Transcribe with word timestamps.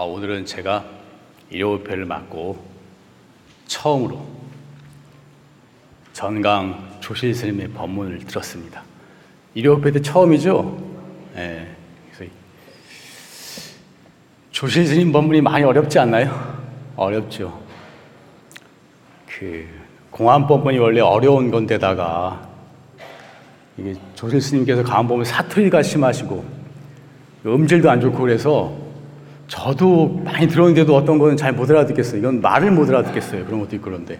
아, 0.00 0.04
오늘은 0.04 0.46
제가 0.46 0.82
일요일회를 1.50 2.06
맡고 2.06 2.56
처음으로 3.66 4.26
전강 6.14 6.96
조실 7.00 7.34
스님의 7.34 7.68
법문을 7.72 8.20
들었습니다. 8.20 8.82
일요일회 9.52 9.92
때 9.92 10.00
처음이죠? 10.00 10.82
예. 11.36 11.68
그래서 12.14 12.32
조실 14.52 14.86
스님 14.86 15.12
법문이 15.12 15.42
많이 15.42 15.66
어렵지 15.66 15.98
않나요? 15.98 16.32
어렵죠. 16.96 17.60
그 19.28 19.68
공안 20.10 20.46
법문이 20.46 20.78
원래 20.78 21.02
어려운 21.02 21.50
건데다가 21.50 22.48
이게 23.76 23.94
조실 24.14 24.40
스님께서 24.40 24.82
강한 24.82 25.06
법문 25.06 25.26
사투리가 25.26 25.82
심하시고 25.82 26.42
음질도 27.44 27.90
안 27.90 28.00
좋고 28.00 28.18
그래서 28.18 28.89
저도 29.50 30.20
많이 30.24 30.46
들었는데도 30.46 30.94
어떤 30.94 31.18
거는 31.18 31.36
잘 31.36 31.52
못 31.52 31.68
알아듣겠어요. 31.68 32.20
이건 32.20 32.40
말을 32.40 32.70
못 32.70 32.88
알아듣겠어요. 32.88 33.44
그런 33.44 33.58
것도 33.58 33.74
있고 33.76 33.86
그런데. 33.86 34.18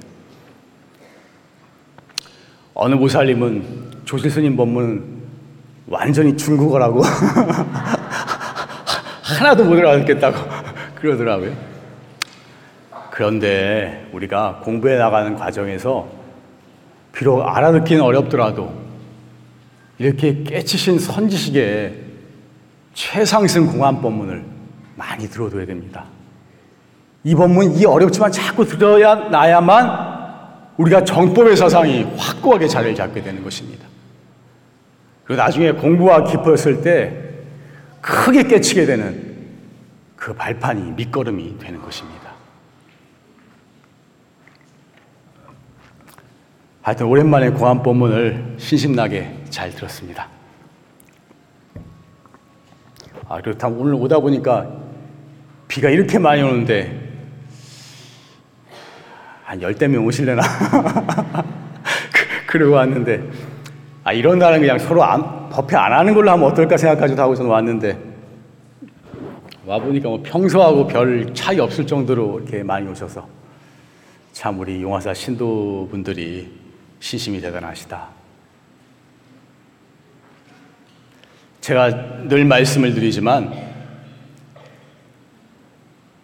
어느 2.75 2.97
보살님은 2.97 4.01
조실스님 4.05 4.56
법문 4.56 5.20
완전히 5.87 6.37
중국어라고 6.37 7.03
하나도 9.23 9.65
못 9.65 9.79
알아듣겠다고 9.79 10.37
그러더라고요. 11.01 11.55
그런데 13.12 14.09
우리가 14.12 14.62
공부해 14.65 14.97
나가는 14.97 15.37
과정에서 15.37 16.09
비록 17.12 17.42
알아듣기는 17.42 18.03
어렵더라도 18.03 18.73
이렇게 19.98 20.42
깨치신 20.42 20.98
선지식의 20.98 21.95
최상승 22.95 23.69
공안 23.69 24.03
법문을 24.03 24.59
많이 25.00 25.28
들어둬야 25.30 25.64
됩니다. 25.64 26.04
이 27.25 27.34
법문 27.34 27.72
이 27.72 27.86
어렵지만 27.86 28.30
자꾸 28.30 28.66
들어야 28.66 29.14
나야만 29.14 30.20
우리가 30.77 31.05
정법의 31.05 31.56
사상이 31.56 32.02
확고하게 32.16 32.69
자리를 32.69 32.94
잡게 32.94 33.22
되는 33.22 33.42
것입니다. 33.42 33.86
그리고 35.25 35.42
나중에 35.42 35.72
공부가 35.72 36.22
깊었을 36.25 36.83
때 36.83 37.30
크게 38.02 38.44
깨치게 38.44 38.84
되는 38.84 39.30
그 40.16 40.34
발판이 40.34 40.92
밑거름이 40.92 41.58
되는 41.58 41.80
것입니다. 41.80 42.20
하여튼 46.82 47.06
오랜만에 47.06 47.50
공안 47.50 47.82
법문을 47.82 48.56
신심나게 48.58 49.44
잘 49.48 49.70
들었습니다. 49.70 50.28
아, 53.28 53.41
그렇다면 53.41 53.78
오늘 53.78 53.94
오다 53.94 54.19
보니까 54.19 54.89
비가 55.70 55.88
이렇게 55.88 56.18
많이 56.18 56.42
오는데 56.42 57.00
한 59.44 59.62
열대 59.62 59.86
명 59.86 60.04
오실래나? 60.04 60.42
그, 62.12 62.46
그러고 62.46 62.74
왔는데 62.74 63.22
아 64.02 64.12
이런 64.12 64.41
날은 64.41 64.60
그냥 64.60 64.80
서로 64.80 65.04
안, 65.04 65.48
법회 65.48 65.76
안 65.76 65.92
하는 65.92 66.12
걸로 66.12 66.32
하면 66.32 66.44
어떨까 66.46 66.76
생각하지도 66.76 67.22
하고 67.22 67.36
저는 67.36 67.48
왔는데 67.48 67.96
와 69.64 69.78
보니까 69.78 70.08
뭐 70.08 70.20
평소하고 70.24 70.88
별 70.88 71.32
차이 71.34 71.60
없을 71.60 71.86
정도로 71.86 72.41
이렇게 72.41 72.64
많이 72.64 72.88
오셔서 72.88 73.28
참 74.32 74.58
우리 74.58 74.82
용화사 74.82 75.14
신도분들이 75.14 76.52
신심이 76.98 77.41
대단하시다. 77.41 78.08
제가 81.60 82.26
늘 82.26 82.44
말씀을 82.44 82.92
드리지만 82.92 83.69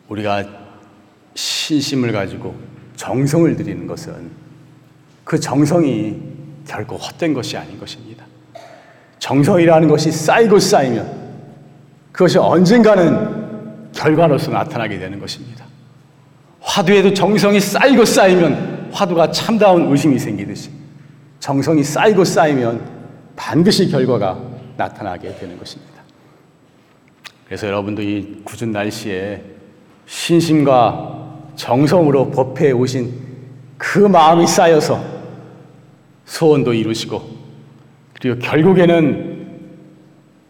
우리가 0.09 0.45
신심을 1.35 2.13
가지고 2.13 2.55
정성을 2.97 3.57
드리는 3.57 3.87
것은 3.87 4.31
그 5.25 5.39
정성이 5.39 6.17
결코 6.67 6.97
헛된 6.97 7.35
것이 7.35 7.57
아닌 7.57 7.79
것입니다. 7.79 8.25
정성이라는 9.19 9.89
것이 9.89 10.11
쌓이고 10.11 10.59
쌓이면 10.59 11.27
그것이 12.13 12.39
언젠가는 12.39 13.91
결과로서 13.93 14.51
나타나게 14.51 14.99
되는 14.99 15.19
것입니다. 15.19 15.65
화두에도 16.61 17.13
정성이 17.13 17.61
쌓이고 17.61 18.05
쌓이면 18.05 18.91
화두가 18.93 19.31
참다운 19.31 19.91
의심이 19.91 20.19
생기듯이 20.19 20.71
정성이 21.41 21.83
쌓이고 21.83 22.25
쌓이면 22.25 22.97
반드시 23.37 23.89
결과가 23.91 24.41
나타나게 24.77 25.37
되는 25.37 25.59
것입니다. 25.59 26.03
그래서 27.47 27.67
여러분도 27.67 28.03
이 28.03 28.43
굳은 28.45 28.73
날씨에 28.73 29.56
신심과 30.07 31.53
정성으로 31.57 32.31
법회에 32.31 32.73
오신 32.73 33.13
그 33.79 33.99
마음이 33.99 34.47
쌓여서 34.47 35.03
소원도 36.25 36.73
이루시고 36.73 37.37
그리고 38.15 38.39
결국에는 38.39 39.37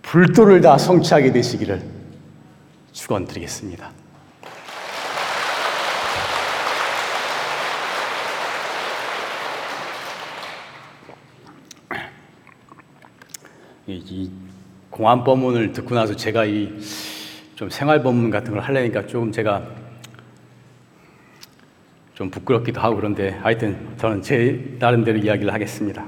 불도를 0.02 0.60
다 0.60 0.78
성취하게 0.78 1.32
되시기를 1.32 1.82
축원드리겠습니다. 2.92 3.90
이 13.88 14.30
공안 14.90 15.22
법문을 15.22 15.72
듣고 15.72 15.94
나서 15.94 16.16
제가 16.16 16.44
이 16.44 16.72
좀 17.56 17.68
생활 17.70 18.02
법문 18.02 18.30
같은 18.30 18.52
걸 18.52 18.60
하려니까 18.60 19.06
조금 19.06 19.32
제가 19.32 19.66
좀 22.12 22.30
부끄럽기도 22.30 22.82
하고 22.82 22.96
그런데 22.96 23.30
하여튼 23.30 23.94
저는 23.96 24.20
제 24.20 24.76
나름대로 24.78 25.16
이야기를 25.18 25.54
하겠습니다. 25.54 26.06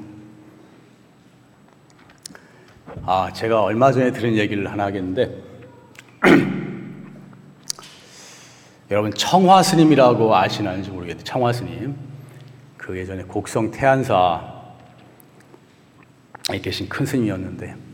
아, 3.07 3.33
제가 3.33 3.63
얼마 3.63 3.91
전에 3.91 4.13
들은 4.13 4.37
얘기를 4.37 4.71
하나 4.71 4.85
하겠는데 4.85 5.43
여러분 8.91 9.11
청화 9.15 9.63
스님이라고 9.63 10.37
아시는지 10.37 10.91
모르겠는데 10.91 11.25
청화 11.25 11.55
스님 11.55 11.97
그 12.77 12.99
예전에 12.99 13.23
곡성 13.23 13.71
태안사에 13.71 14.51
계신 16.61 16.91
큰 16.91 17.07
스님이었는데 17.07 17.88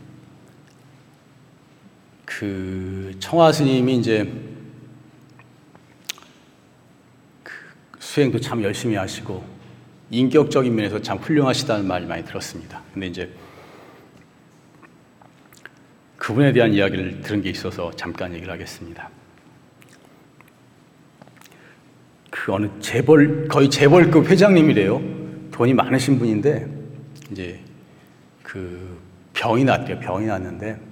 그 2.37 3.15
청화 3.19 3.53
스님이 3.53 3.95
이제 3.95 4.29
그 7.43 7.53
수행도 7.97 8.41
참 8.41 8.61
열심히 8.61 8.97
하시고 8.97 9.41
인격적인 10.11 10.75
면에서 10.75 11.01
참 11.01 11.17
훌륭하시다는 11.17 11.87
말 11.87 12.05
많이 12.05 12.25
들었습니다. 12.25 12.81
근데 12.93 13.07
이제 13.07 13.31
그분에 16.17 16.51
대한 16.51 16.73
이야기를 16.73 17.21
들은 17.21 17.41
게 17.41 17.49
있어서 17.51 17.89
잠깐 17.95 18.33
얘기를 18.33 18.51
하겠습니다. 18.51 19.09
그 22.29 22.53
어느 22.53 22.67
재벌 22.81 23.47
거의 23.47 23.69
재벌급 23.69 24.29
회장님이래요. 24.29 25.51
돈이 25.51 25.73
많으신 25.73 26.19
분인데 26.19 26.67
이제 27.31 27.61
그 28.43 28.99
병이 29.33 29.63
났대요. 29.63 29.99
병이 30.01 30.25
났는데 30.25 30.84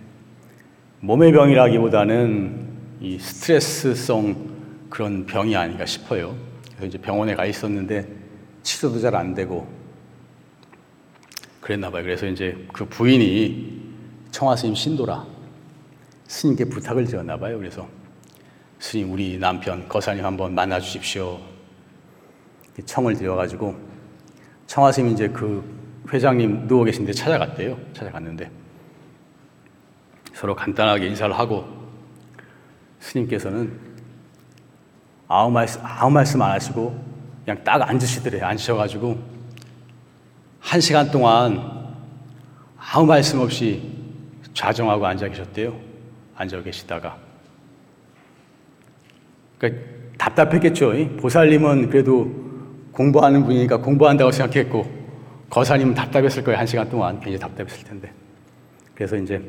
몸의 1.04 1.34
병이라기보다는 1.34 2.66
이 3.02 3.20
스트레스성 3.20 4.88
그런 4.90 5.26
병이 5.26 5.54
아닌가 5.54 5.86
싶어요. 5.86 6.34
그래서 6.70 6.86
이제 6.86 6.98
병원에 6.98 7.36
가 7.36 7.46
있었는데 7.46 8.08
치료도 8.64 9.02
잘 9.02 9.14
안 9.14 9.34
되고 9.34 9.68
그랬나 11.60 11.90
봐요. 11.90 12.04
그래서 12.04 12.26
이제 12.26 12.58
그 12.72 12.86
부인이 12.86 13.82
청화 14.32 14.56
스님 14.56 14.76
신도라 14.76 15.26
스님께 16.28 16.66
부탁을 16.70 17.04
드렸나 17.04 17.38
봐요. 17.38 17.58
그래서 17.58 17.86
스님 18.80 19.12
우리 19.12 19.38
남편 19.38 19.90
거사님 19.90 20.24
한번 20.24 20.56
만나 20.56 20.80
주십시오. 20.80 21.38
청을 22.86 23.16
드려가지고 23.16 23.76
청화 24.68 24.94
스님 24.94 25.12
이제 25.12 25.28
그 25.28 25.62
회장님 26.14 26.66
누워 26.70 26.86
계신데 26.86 27.12
찾아갔대요. 27.12 27.78
찾아갔는데 27.92 28.63
서로 30.34 30.56
간단하게 30.56 31.08
인사를 31.08 31.38
하고 31.38 31.66
스님께서는 33.00 33.80
아무 35.28 35.52
말씀, 35.52 35.82
아무 35.84 36.12
말씀 36.12 36.42
안 36.42 36.52
하시고 36.52 37.04
그냥 37.46 37.64
딱 37.64 37.82
앉으시더래요. 37.88 38.46
앉으셔가지고 38.46 39.18
한 40.60 40.82
시간 40.82 41.12
동안 41.12 41.96
아무 42.78 43.06
말씀 43.06 43.40
없이 43.40 43.82
좌정하고 44.54 45.06
앉아 45.06 45.28
계셨대요. 45.30 45.76
앉아 46.36 46.62
계시다가. 46.62 47.18
그러니까 49.58 49.84
답답했겠죠. 50.18 51.18
보살님은 51.18 51.90
그래도 51.90 52.32
공부하는 52.92 53.44
분이니까 53.44 53.78
공부한다고 53.78 54.32
생각했고, 54.32 55.04
거사님은 55.50 55.94
답답했을 55.94 56.44
거예요. 56.44 56.60
한 56.60 56.68
시간 56.68 56.90
동안. 56.90 57.16
굉장히 57.16 57.40
답답했을 57.40 57.84
텐데. 57.84 58.12
그래서 58.94 59.16
이제 59.16 59.42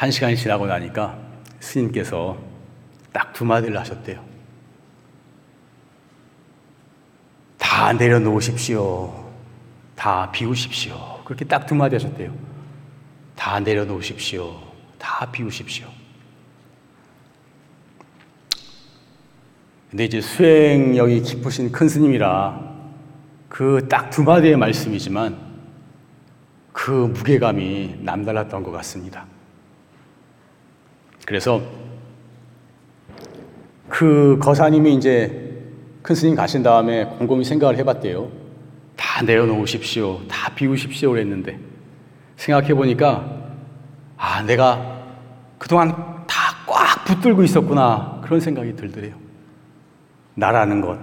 한 0.00 0.10
시간이 0.10 0.34
지나고 0.34 0.64
나니까 0.66 1.18
스님께서 1.60 2.38
딱 3.12 3.34
두 3.34 3.44
마디를 3.44 3.78
하셨대요. 3.78 4.18
다 7.58 7.92
내려놓으십시오. 7.92 9.30
다 9.94 10.30
비우십시오. 10.30 11.22
그렇게 11.24 11.44
딱 11.44 11.66
두 11.66 11.74
마디 11.74 11.96
하셨대요. 11.96 12.32
다 13.36 13.60
내려놓으십시오. 13.60 14.58
다 14.98 15.30
비우십시오. 15.30 15.86
근데 19.90 20.04
이제 20.06 20.22
수행력이 20.22 21.20
깊으신 21.20 21.72
큰 21.72 21.88
스님이라 21.90 22.58
그 23.50 23.86
딱 23.86 24.08
두 24.10 24.22
마디의 24.22 24.56
말씀이지만 24.56 25.36
그 26.72 26.90
무게감이 26.90 27.96
남달랐던 28.00 28.62
것 28.62 28.70
같습니다. 28.70 29.26
그래서 31.26 31.60
그 33.88 34.38
거사님이 34.40 34.94
이제 34.94 35.48
큰 36.02 36.14
스님 36.14 36.34
가신 36.34 36.62
다음에 36.62 37.04
곰곰이 37.04 37.44
생각을 37.44 37.76
해봤대요. 37.78 38.30
다 38.96 39.22
내려놓으십시오. 39.22 40.20
다 40.28 40.52
비우십시오. 40.54 41.10
그랬는데 41.10 41.58
생각해 42.36 42.74
보니까 42.74 43.24
아, 44.16 44.42
내가 44.42 44.98
그동안 45.58 45.90
다 46.26 46.50
꽉 46.70 47.04
붙들고 47.04 47.42
있었구나. 47.42 48.20
그런 48.22 48.38
생각이 48.38 48.76
들더래요. 48.76 49.14
나라는 50.36 50.80
것, 50.80 50.96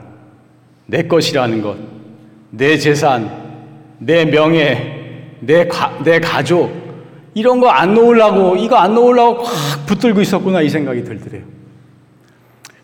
내 0.85 1.03
것이라는 1.03 1.61
것, 1.61 1.77
내 2.51 2.77
재산, 2.77 3.29
내 3.99 4.23
명예, 4.23 5.35
내, 5.41 5.67
가, 5.67 6.01
내 6.05 6.21
가족, 6.21 6.71
이런 7.37 7.59
거 7.59 7.69
안 7.69 7.93
놓으려고, 7.93 8.55
이거 8.55 8.77
안 8.77 8.95
놓으려고 8.95 9.43
꽉 9.43 9.85
붙들고 9.85 10.21
있었구나. 10.21 10.61
이 10.61 10.69
생각이 10.69 11.03
들더래요. 11.03 11.43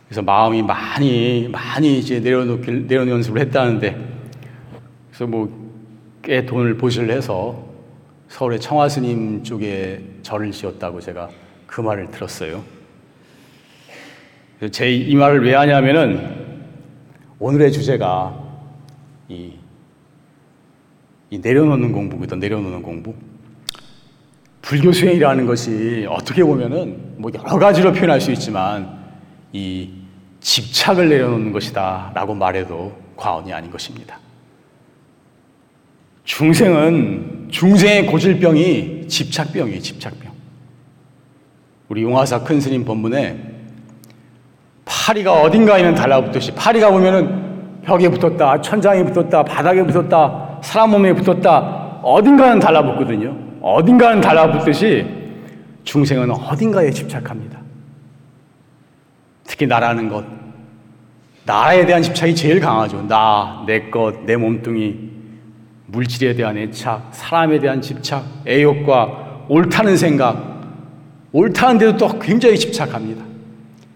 그래서 0.07 0.21
마음이 0.21 0.61
많이, 0.61 1.49
많이 1.51 1.97
이제 1.97 2.19
내려놓길, 2.19 2.85
내려놓 2.87 3.09
연습을 3.15 3.41
했다는데, 3.41 3.97
그래서 5.09 5.25
뭐, 5.25 5.49
꽤 6.21 6.45
돈을 6.45 6.77
보시를 6.77 7.09
해서 7.09 7.65
서울의 8.29 8.59
청화스님 8.59 9.43
쪽에 9.43 10.01
절을 10.21 10.51
지었다고 10.51 11.01
제가 11.01 11.29
그 11.65 11.81
말을 11.81 12.11
들었어요. 12.11 12.63
제 14.71 14.89
이 14.95 15.15
말을 15.15 15.43
왜 15.43 15.55
하냐면은 15.55 16.61
오늘의 17.39 17.71
주제가 17.71 18.39
이, 19.27 19.53
이 21.31 21.39
내려놓는 21.39 21.91
공부거든, 21.91 22.39
내려놓는 22.39 22.81
공부. 22.83 23.13
불교 24.73 24.91
수행이라는 24.91 25.45
것이 25.45 26.07
어떻게 26.09 26.43
보면은 26.43 26.97
뭐 27.17 27.29
여러 27.35 27.59
가지로 27.59 27.93
표현할 27.93 28.19
수 28.19 28.31
있지만 28.31 29.03
이 29.51 29.87
집착을 30.39 31.09
내려놓는 31.09 31.51
것이다 31.51 32.09
라고 32.15 32.33
말해도 32.33 32.91
과언이 33.15 33.53
아닌 33.53 33.69
것입니다. 33.69 34.17
중생은, 36.23 37.49
중생의 37.51 38.07
고질병이 38.07 39.07
집착병이에요, 39.07 39.79
집착병. 39.79 40.31
우리 41.89 42.01
용화사 42.01 42.43
큰 42.43 42.59
스님 42.59 42.83
법문에 42.83 43.37
파리가 44.85 45.43
어딘가에는 45.43 45.93
달라붙듯이 45.93 46.51
파리가 46.55 46.89
보면은 46.89 47.83
벽에 47.83 48.09
붙었다, 48.09 48.59
천장에 48.59 49.03
붙었다, 49.03 49.43
바닥에 49.43 49.83
붙었다, 49.83 50.61
사람 50.63 50.89
몸에 50.89 51.13
붙었다, 51.13 51.99
어딘가는 52.01 52.57
달라붙거든요. 52.57 53.52
어딘가는 53.63 54.19
달라붙듯이 54.19 55.05
중생은 55.85 56.29
어딘가에 56.29 56.91
집착합니다. 56.91 57.59
특히 59.45 59.65
나라는 59.65 60.09
것. 60.09 60.25
나에 61.45 61.85
대한 61.85 62.03
집착이 62.03 62.35
제일 62.35 62.59
강하죠. 62.59 63.05
나, 63.07 63.63
내 63.65 63.89
것, 63.89 64.25
내 64.25 64.35
몸뚱이, 64.35 65.11
물질에 65.87 66.35
대한 66.35 66.57
애착, 66.57 67.09
사람에 67.11 67.59
대한 67.59 67.81
집착, 67.81 68.25
애욕과 68.45 69.45
옳다는 69.47 69.95
생각, 69.95 70.61
옳다는 71.31 71.77
데도 71.77 71.97
또 71.97 72.19
굉장히 72.19 72.57
집착합니다. 72.57 73.23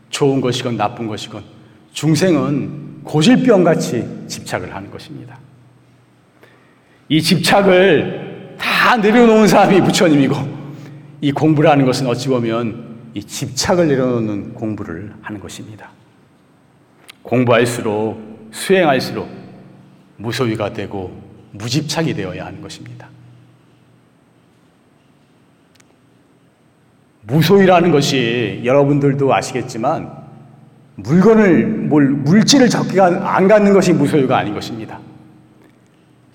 좋은 0.10 0.40
것이건 0.40 0.78
나쁜 0.78 1.08
것이건 1.08 1.44
중생은 1.92 3.04
고질병같이 3.04 4.28
집착을 4.28 4.74
하는 4.74 4.90
것입니다. 4.92 5.38
이 7.10 7.22
집착을 7.22 8.27
다 8.58 8.98
내려놓은 8.98 9.48
사람이 9.48 9.82
부처님이고 9.82 10.36
이 11.22 11.32
공부라는 11.32 11.86
것은 11.86 12.08
어찌 12.08 12.28
보면 12.28 12.88
이 13.14 13.24
집착을 13.24 13.88
내려놓는 13.88 14.54
공부를 14.54 15.14
하는 15.22 15.40
것입니다. 15.40 15.90
공부할수록 17.24 18.50
수행할수록 18.52 19.28
무소유가 20.18 20.74
되고 20.74 21.22
무집착이 21.52 22.14
되어야 22.14 22.46
하는 22.46 22.62
것입니다. 22.62 23.08
무소유라는 27.24 27.92
것이 27.92 28.62
여러분들도 28.64 29.34
아시겠지만 29.34 30.12
물건을 30.96 31.66
뭘 31.66 32.10
물질을 32.10 32.70
적게가 32.70 33.36
안 33.36 33.48
갖는 33.48 33.74
것이 33.74 33.94
무소유가 33.94 34.38
아닌 34.38 34.54
것입니다. 34.54 35.00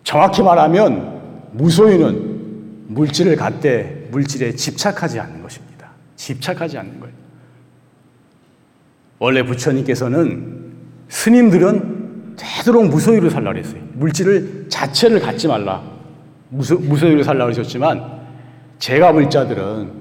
정확히 0.05 0.43
말하면 0.43 1.12
무소유는 1.53 2.89
물질을 2.89 3.37
갖되 3.37 4.09
물질에 4.11 4.55
집착하지 4.55 5.21
않는 5.21 5.43
것입니다. 5.43 5.91
집착하지 6.17 6.79
않는 6.79 7.01
거예요. 7.01 7.15
원래 9.19 9.43
부처님께서는 9.45 10.73
스님들은 11.09 12.37
되도록 12.37 12.87
무소유로 12.89 13.31
살라 13.31 13.53
그랬어요. 13.53 13.83
물질을 13.95 14.67
자체를 14.69 15.21
갖지 15.21 15.47
말라. 15.47 15.83
무소, 16.49 16.77
무소유로 16.77 17.23
살라 17.23 17.45
그러셨지만 17.45 18.21
제가 18.79 19.13
물자들은 19.13 19.93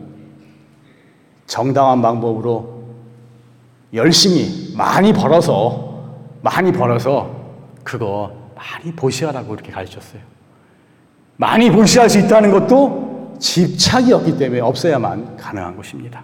정당한 1.46 2.02
방법으로 2.02 2.82
열심히 3.94 4.74
많이 4.76 5.14
벌어서 5.14 6.04
많이 6.42 6.72
벌어서 6.72 7.56
그거 7.84 8.52
많이 8.56 8.94
보시하라고 8.96 9.54
이렇게 9.54 9.72
가르쳤어요. 9.72 10.22
많이 11.42 11.72
보시할 11.72 12.08
수 12.08 12.20
있다는 12.20 12.52
것도 12.52 13.36
집착이 13.40 14.14
없기 14.14 14.38
때문에 14.38 14.62
없어야만 14.62 15.38
가능한 15.38 15.76
것입니다. 15.76 16.24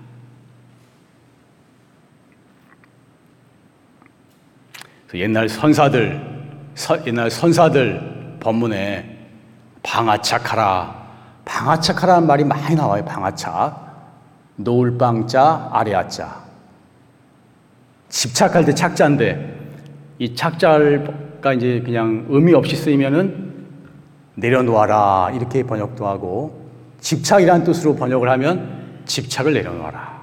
옛날 5.15 5.50
선사들, 5.50 6.22
서, 6.75 7.03
옛날 7.08 7.32
선사들 7.32 8.38
법문에 8.39 9.18
방아착하라, 9.82 11.08
방아착하라는 11.46 12.27
말이 12.27 12.44
많이 12.44 12.75
나와요. 12.75 13.03
방아착. 13.03 13.88
노을 14.58 15.00
빵자, 15.00 15.70
아래 15.74 15.96
아 15.96 16.08
자. 16.08 16.44
집착할 18.10 18.65
때 18.65 18.75
착자인데 18.75 19.58
이 20.20 20.36
착자가 20.36 21.53
이제 21.56 21.82
그냥 21.84 22.27
의미 22.30 22.53
없이 22.53 22.75
쓰이면은 22.75 23.47
내려놓아라 24.38 25.32
이렇게 25.34 25.63
번역도 25.63 26.08
하고 26.08 26.67
집착이라는 27.00 27.63
뜻으로 27.63 27.96
번역을 27.96 28.29
하면 28.29 29.01
집착을 29.06 29.53
내려놓아라. 29.53 30.17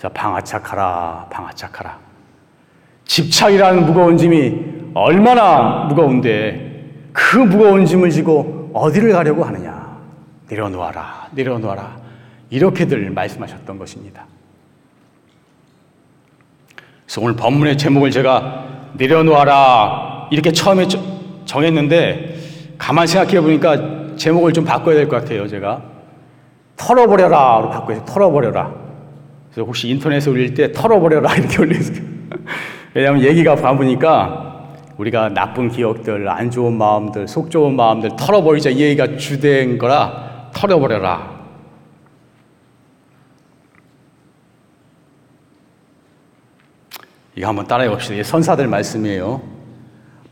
자, 0.00 0.08
방아착하라, 0.08 1.26
방아착하라. 1.30 1.98
집착이라는 3.04 3.86
무거운 3.86 4.16
짐이 4.16 4.92
얼마나 4.94 5.84
무거운데 5.88 6.88
그 7.12 7.36
무거운 7.36 7.84
짐을 7.84 8.10
지고 8.10 8.70
어디를 8.72 9.12
가려고 9.12 9.44
하느냐. 9.44 9.98
내려놓아라, 10.48 11.28
내려놓아라. 11.32 12.00
이렇게들 12.48 13.10
말씀하셨던 13.10 13.78
것입니다. 13.78 14.24
그래서 17.04 17.20
오늘 17.20 17.36
법문의 17.36 17.76
제목을 17.76 18.10
제가 18.10 18.92
내려놓아라 18.94 20.09
이렇게 20.30 20.52
처음에 20.52 20.86
정했는데 21.44 22.36
가만 22.78 23.06
생각해 23.06 23.40
보니까 23.40 24.16
제목을 24.16 24.52
좀 24.52 24.64
바꿔야 24.64 24.94
될 24.94 25.08
것 25.08 25.16
같아요. 25.22 25.46
제가 25.48 25.82
털어버려라로 26.76 27.70
바꿔서 27.70 28.04
털어버려라. 28.04 28.72
그래서 29.50 29.66
혹시 29.66 29.88
인터넷에 29.88 30.30
올릴 30.30 30.54
때 30.54 30.72
털어버려라 30.72 31.34
이렇게 31.36 31.60
올리세요. 31.60 32.02
왜냐하면 32.94 33.22
얘기가 33.22 33.54
바보니까 33.56 34.46
우리가 34.96 35.30
나쁜 35.30 35.70
기억들, 35.70 36.28
안 36.28 36.50
좋은 36.50 36.76
마음들, 36.76 37.26
속 37.26 37.50
좋은 37.50 37.74
마음들 37.74 38.10
털어버리자 38.18 38.70
이 38.70 38.80
얘기가 38.80 39.16
주된 39.16 39.78
거라 39.78 40.50
털어버려라. 40.54 41.40
이거 47.36 47.48
한번 47.48 47.66
따라해 47.66 47.88
봅시다. 47.88 48.22
선사들 48.22 48.66
말씀이에요. 48.66 49.59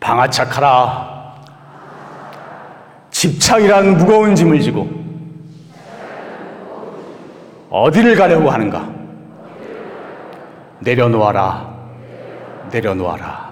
방아착하라. 0.01 1.19
집착이라는 3.11 3.99
무거운 3.99 4.35
짐을 4.35 4.61
지고 4.61 4.89
어디를 7.71 8.17
가려고 8.17 8.51
하는가? 8.51 8.89
내려놓아라. 10.81 11.77
내려놓아라. 12.71 13.49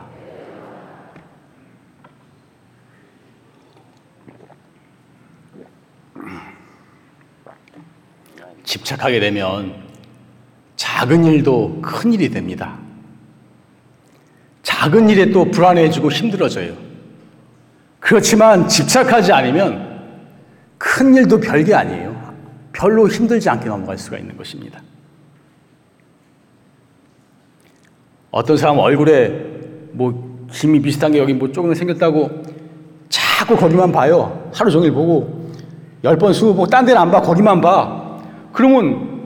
집착하게 8.64 9.20
되면 9.20 9.74
작은 10.76 11.24
일도 11.24 11.80
큰 11.82 12.12
일이 12.12 12.30
됩니다. 12.30 12.85
작은 14.86 15.08
일에 15.08 15.30
또 15.32 15.44
불안해지고 15.50 16.12
힘들어져요. 16.12 16.74
그렇지만 17.98 18.68
집착하지 18.68 19.32
않으면 19.32 19.84
큰 20.78 21.12
일도 21.14 21.40
별게 21.40 21.74
아니에요. 21.74 22.14
별로 22.72 23.08
힘들지 23.08 23.50
않게 23.50 23.68
넘어갈 23.68 23.98
수가 23.98 24.16
있는 24.16 24.36
것입니다. 24.36 24.80
어떤 28.30 28.56
사람 28.56 28.78
얼굴에 28.78 29.28
뭐 29.92 30.46
힘이 30.52 30.80
비슷한 30.80 31.10
게 31.10 31.18
여기 31.18 31.32
뭐 31.32 31.50
조금 31.50 31.74
생겼다고 31.74 32.42
자꾸 33.08 33.56
거기만 33.56 33.90
봐요. 33.90 34.50
하루 34.54 34.70
종일 34.70 34.92
보고 34.92 35.50
열 36.04 36.16
번, 36.16 36.32
스무 36.32 36.54
번, 36.54 36.70
딴 36.70 36.84
데는 36.84 37.00
안 37.00 37.10
봐. 37.10 37.20
거기만 37.22 37.60
봐. 37.60 38.20
그러면 38.52 39.22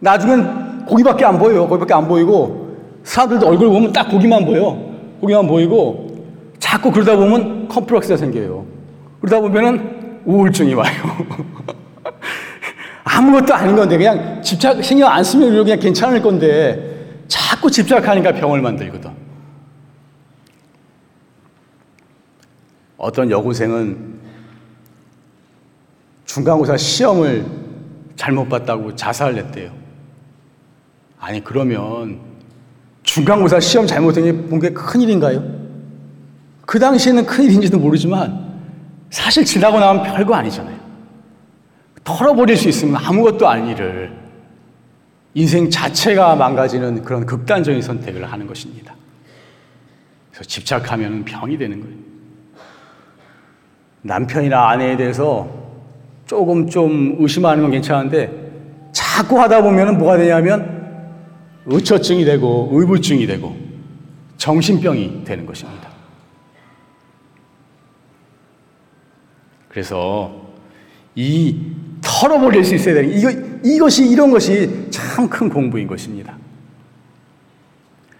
나중엔 0.00 0.86
거기밖에 0.86 1.24
안 1.24 1.38
보여요. 1.38 1.68
거기밖에 1.68 1.94
안 1.94 2.08
보이고 2.08 2.74
사람들도 3.04 3.46
얼굴 3.46 3.68
보면 3.68 3.92
딱 3.92 4.08
거기만 4.08 4.44
보여. 4.44 4.85
거기만 5.20 5.46
보이고 5.46 6.26
자꾸 6.58 6.90
그러다 6.90 7.16
보면 7.16 7.68
컴플렉스가 7.68 8.16
생겨요. 8.16 8.66
그러다 9.20 9.40
보면은 9.40 10.20
우울증이 10.24 10.74
와요. 10.74 10.94
아무것도 13.04 13.54
아닌 13.54 13.76
건데 13.76 13.96
그냥 13.96 14.42
집착 14.42 14.82
신경 14.82 15.10
안 15.10 15.22
쓰면 15.22 15.64
그냥 15.64 15.78
괜찮을 15.78 16.20
건데 16.20 17.22
자꾸 17.28 17.70
집착하니까 17.70 18.32
병을 18.32 18.60
만들거든. 18.60 19.10
어떤 22.96 23.30
여고생은 23.30 24.16
중간고사 26.24 26.76
시험을 26.76 27.46
잘못 28.16 28.48
봤다고 28.48 28.96
자살을 28.96 29.36
했대요. 29.36 29.70
아니 31.18 31.42
그러면 31.42 32.20
중간고사 33.06 33.60
시험 33.60 33.86
잘못된 33.86 34.48
본게 34.48 34.70
큰일인가요? 34.70 35.42
그 36.66 36.78
당시에는 36.78 37.24
큰일인지도 37.24 37.78
모르지만 37.78 38.44
사실 39.10 39.44
지나고 39.44 39.78
나면 39.78 40.02
별거 40.02 40.34
아니잖아요. 40.34 40.76
털어버릴 42.04 42.56
수 42.56 42.68
있으면 42.68 42.96
아무것도 42.96 43.48
아닌 43.48 43.68
일을 43.68 44.12
인생 45.34 45.70
자체가 45.70 46.34
망가지는 46.34 47.02
그런 47.02 47.24
극단적인 47.24 47.80
선택을 47.80 48.30
하는 48.30 48.46
것입니다. 48.46 48.94
그래서 50.30 50.44
집착하면 50.44 51.24
병이 51.24 51.56
되는 51.56 51.80
거예요. 51.80 51.96
남편이나 54.02 54.68
아내에 54.70 54.96
대해서 54.96 55.48
조금 56.26 56.68
좀 56.68 57.16
의심하는 57.20 57.62
건 57.62 57.70
괜찮은데 57.70 58.90
자꾸 58.92 59.40
하다 59.40 59.62
보면 59.62 59.98
뭐가 59.98 60.16
되냐면 60.16 60.75
의처증이 61.66 62.24
되고 62.24 62.70
의부증이 62.72 63.26
되고 63.26 63.56
정신병이 64.38 65.24
되는 65.24 65.44
것입니다. 65.46 65.88
그래서 69.68 70.46
이 71.14 71.56
털어버릴 72.00 72.64
수 72.64 72.74
있어야 72.74 72.94
되는 72.94 73.18
이거 73.18 73.30
이것이 73.64 74.08
이런 74.08 74.30
것이 74.30 74.88
참 74.90 75.28
큰 75.28 75.48
공부인 75.48 75.86
것입니다. 75.86 76.36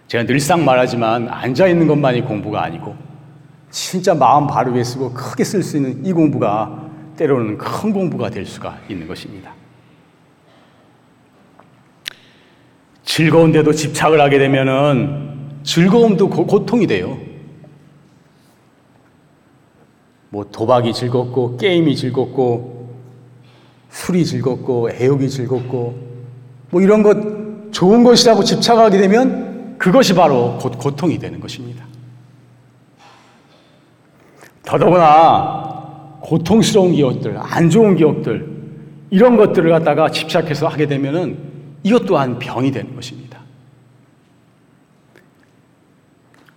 제가 0.07 0.25
늘상 0.25 0.65
말하지만 0.65 1.27
앉아 1.29 1.67
있는 1.67 1.87
것만이 1.87 2.21
공부가 2.21 2.63
아니고 2.63 2.95
진짜 3.69 4.13
마음 4.15 4.47
바르게 4.47 4.83
쓰고 4.83 5.13
크게 5.13 5.43
쓸 5.43 5.61
수 5.61 5.77
있는 5.77 6.05
이 6.05 6.11
공부가 6.11 6.89
때로는 7.17 7.57
큰 7.57 7.93
공부가 7.93 8.29
될 8.29 8.45
수가 8.45 8.79
있는 8.89 9.07
것입니다. 9.07 9.53
즐거운데도 13.07 13.71
집착을 13.71 14.19
하게 14.19 14.37
되면은 14.37 15.61
즐거움도 15.63 16.29
고, 16.29 16.65
통이 16.65 16.87
돼요. 16.87 17.17
뭐 20.29 20.45
도박이 20.51 20.93
즐겁고 20.93 21.55
게임이 21.55 21.95
즐겁고 21.95 22.89
술이 23.89 24.25
즐겁고 24.25 24.91
애욕이 24.91 25.29
즐겁고 25.29 25.97
뭐 26.69 26.81
이런 26.81 27.01
것 27.01 27.71
좋은 27.71 28.03
것이라고 28.03 28.43
집착하게 28.43 28.97
되면 28.97 29.77
그것이 29.77 30.13
바로 30.13 30.57
곧 30.59 30.77
고통이 30.77 31.17
되는 31.17 31.39
것입니다. 31.39 31.85
더더구나 34.65 36.19
고통스러운 36.19 36.91
기억들, 36.91 37.37
안 37.39 37.69
좋은 37.69 37.95
기억들 37.95 38.57
이런 39.11 39.37
것들을 39.37 39.69
갖다가 39.69 40.11
집착해서 40.11 40.67
하게 40.67 40.87
되면은 40.87 41.46
이것 41.87 42.05
또한 42.05 42.37
병이 42.37 42.71
되는 42.71 42.93
것입니다. 42.93 43.39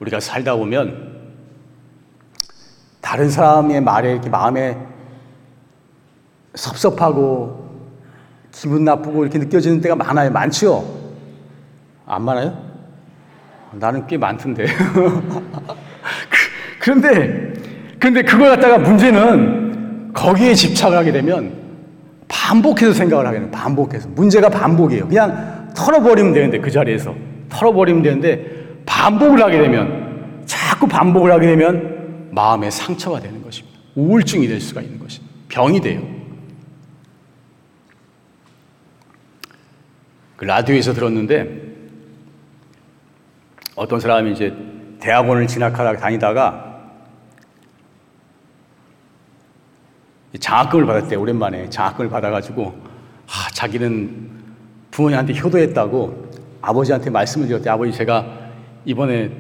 우리가 0.01 0.19
살다 0.19 0.57
보면 0.57 1.21
다른 3.01 3.31
사람의 3.31 3.81
말에 3.81 4.13
이렇게 4.13 4.29
마음에 4.29 4.77
섭섭하고 6.55 7.71
기분 8.51 8.85
나쁘고 8.85 9.23
이렇게 9.23 9.39
느껴지는 9.39 9.81
때가 9.81 9.95
많아요. 9.95 10.33
많지요? 10.33 10.85
안 12.07 12.25
많아요? 12.25 12.69
나는 13.75 14.09
꽤 14.09 14.17
많던데. 14.17 14.67
그런데, 16.81 17.53
그런데 18.01 18.23
그걸 18.23 18.51
갖다가 18.51 18.79
문제는 18.79 20.13
거기에 20.13 20.55
집착을 20.55 20.99
하게 20.99 21.13
되면 21.13 21.60
반복해서 22.31 22.93
생각을 22.93 23.27
하게 23.27 23.41
돼요. 23.41 23.51
반복해서. 23.51 24.09
문제가 24.09 24.49
반복이에요. 24.49 25.09
그냥 25.09 25.71
털어버리면 25.77 26.33
되는데, 26.33 26.61
그 26.61 26.71
자리에서. 26.71 27.15
털어버리면 27.51 28.03
되는데, 28.03 28.83
반복을 28.87 29.43
하게 29.43 29.59
되면, 29.59 30.45
자꾸 30.47 30.87
반복을 30.87 31.31
하게 31.33 31.47
되면 31.49 32.29
마음에 32.31 32.71
상처가 32.71 33.21
되는 33.21 33.43
것입니다. 33.43 33.79
우울증이 33.95 34.49
될 34.49 34.61
수가 34.61 34.81
있는 34.81 34.99
것입니다. 34.99 35.35
병이 35.49 35.81
돼요. 35.81 36.03
그 40.37 40.45
라디오에서 40.47 40.95
들었는데 40.95 41.71
어떤 43.77 44.01
사람이 44.01 44.33
이제 44.33 44.55
대학원을 44.99 45.47
진학하다 45.47 45.99
다니다가 45.99 46.70
장학금을 50.39 50.87
받았대 50.87 51.17
오랜만에. 51.17 51.69
장학금을 51.71 52.11
받아가지고 52.11 52.75
아, 53.27 53.51
자기는 53.53 54.31
부모님한테 54.91 55.39
효도했다고 55.39 56.31
아버지한테 56.63 57.11
말씀을 57.11 57.47
드렸대. 57.49 57.71
아버지 57.71 57.93
제가 57.93 58.27
이번에 58.85 59.31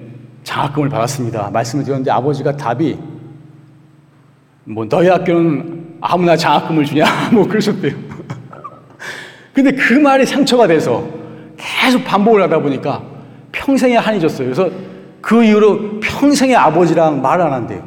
장학금을 0.45 0.89
받았습니다. 0.89 1.51
말씀을 1.51 1.85
드렸는데 1.85 2.11
아버지가 2.11 2.57
답이 2.57 2.99
뭐 4.65 4.89
너희 4.89 5.09
학교는 5.09 5.97
아무나 6.01 6.37
장학금을 6.37 6.85
주냐? 6.85 7.05
뭐 7.33 7.47
그러셨대요. 7.47 7.93
근데 9.53 9.73
그 9.73 9.95
말이 9.95 10.25
상처가 10.25 10.67
돼서 10.67 11.07
계속 11.57 12.05
반복을 12.05 12.43
하다 12.43 12.61
보니까 12.61 13.03
평생에 13.53 13.97
한이 13.97 14.21
졌어요. 14.21 14.47
그래서 14.47 14.71
그 15.21 15.45
이후로 15.45 16.01
평생에 16.01 16.55
아버지랑 16.55 17.21
말 17.21 17.41
안 17.41 17.53
한대요. 17.53 17.83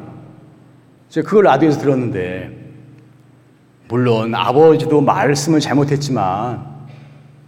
제가 1.09 1.27
그걸 1.27 1.45
라디오에서 1.45 1.79
들었는데, 1.79 2.62
물론 3.87 4.33
아버지도 4.33 5.01
말씀을 5.01 5.59
잘못했지만, 5.59 6.73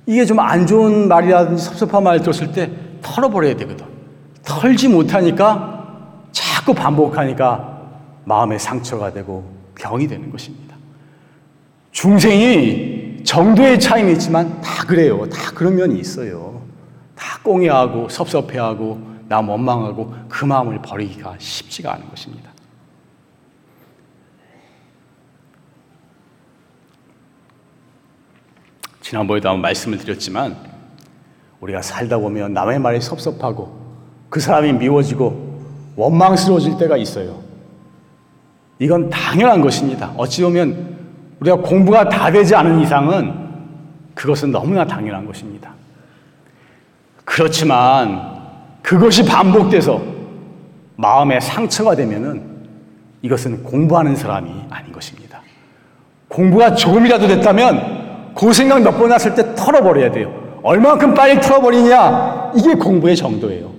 이게 0.06 0.26
좀 0.26 0.40
안 0.40 0.68
좋은 0.68 1.08
말이라든지 1.08 1.64
섭섭한 1.64 2.04
말 2.04 2.20
들었을 2.20 2.52
때 2.52 2.72
털어버려야 3.02 3.56
되거든. 3.58 3.86
털지 4.44 4.88
못하니까 4.90 6.24
자꾸 6.32 6.74
반복하니까 6.74 7.80
마음의 8.26 8.60
상처가 8.60 9.12
되고 9.12 9.44
병이 9.76 10.08
되는 10.08 10.32
것입니다. 10.32 10.76
중생이 11.92 13.24
정도의 13.24 13.80
차이는 13.80 14.12
있지만 14.14 14.62
다 14.62 14.84
그래요. 14.86 15.28
다 15.30 15.52
그런 15.56 15.76
면이 15.76 15.98
있어요. 16.00 16.62
다 17.16 17.40
꽁해하고 17.42 18.10
섭섭해하고 18.10 19.16
남 19.28 19.50
원망하고 19.50 20.14
그 20.30 20.46
마음을 20.46 20.80
버리기가 20.82 21.36
쉽지가 21.40 21.94
않은 21.94 22.10
것입니다. 22.10 22.52
지난번에도 29.06 29.50
한번 29.50 29.62
말씀을 29.62 30.00
드렸지만 30.00 30.56
우리가 31.60 31.84
살다 31.84 32.18
보면 32.18 32.54
남의 32.54 32.80
말이 32.80 33.00
섭섭하고 33.00 33.80
그 34.32 34.40
사람이 34.40 34.74
미워지고 34.74 35.94
원망스러워질 35.96 36.80
때가 36.80 36.98
있어요. 36.98 37.40
이건 38.80 39.12
당연한 39.12 39.62
것입니다. 39.62 40.12
어찌 40.18 40.42
보면 40.42 40.98
우리가 41.40 41.58
공부가 41.58 42.10
다 42.10 42.32
되지 42.32 42.56
않은 42.56 42.80
이상은 42.80 43.32
그것은 44.16 44.52
너무나 44.52 44.84
당연한 44.84 45.28
것입니다. 45.28 45.72
그렇지만 47.26 48.42
그것이 48.82 49.24
반복돼서 49.24 50.02
마음에 50.96 51.40
상처가 51.40 51.96
되면은 51.96 52.42
이것은 53.22 53.62
공부하는 53.62 54.16
사람이 54.16 54.66
아닌 54.72 54.92
것입니다. 54.92 55.42
공부가 56.28 56.74
조금이라도 56.74 57.28
됐다면 57.28 58.05
그 58.36 58.52
생각 58.54 58.82
몇 58.82 58.92
번 58.98 59.10
났을 59.10 59.34
때 59.34 59.56
털어버려야 59.56 60.12
돼요. 60.12 60.60
얼마만큼 60.62 61.14
빨리 61.14 61.40
털어버리냐? 61.40 62.52
이게 62.56 62.74
공부의 62.76 63.16
정도예요. 63.16 63.74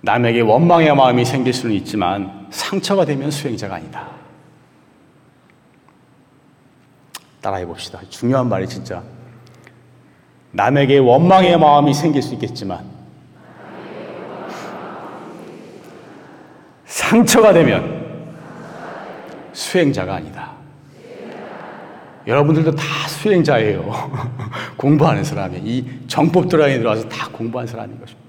남에게 0.00 0.40
원망의 0.40 0.94
마음이 0.94 1.24
생길 1.24 1.52
수는 1.52 1.74
있지만 1.76 2.46
상처가 2.50 3.04
되면 3.04 3.30
수행자가 3.30 3.74
아니다. 3.74 4.08
따라해 7.40 7.66
봅시다. 7.66 8.00
중요한 8.08 8.48
말이 8.48 8.66
진짜. 8.66 9.02
남에게 10.52 10.98
원망의 10.98 11.58
마음이 11.58 11.92
생길 11.92 12.22
수 12.22 12.32
있겠지만 12.34 12.84
상처가 16.86 17.52
되면 17.52 17.97
수행자가 19.52 20.14
아니다. 20.14 20.58
여러분들도 22.26 22.72
다 22.72 22.84
수행자예요. 23.08 23.90
공부하는 24.76 25.24
사람이. 25.24 25.60
이 25.64 26.06
정법 26.06 26.48
들어에 26.48 26.78
들어와서 26.78 27.08
다 27.08 27.28
공부한 27.30 27.66
사람인 27.66 27.98
것입니다. 27.98 28.28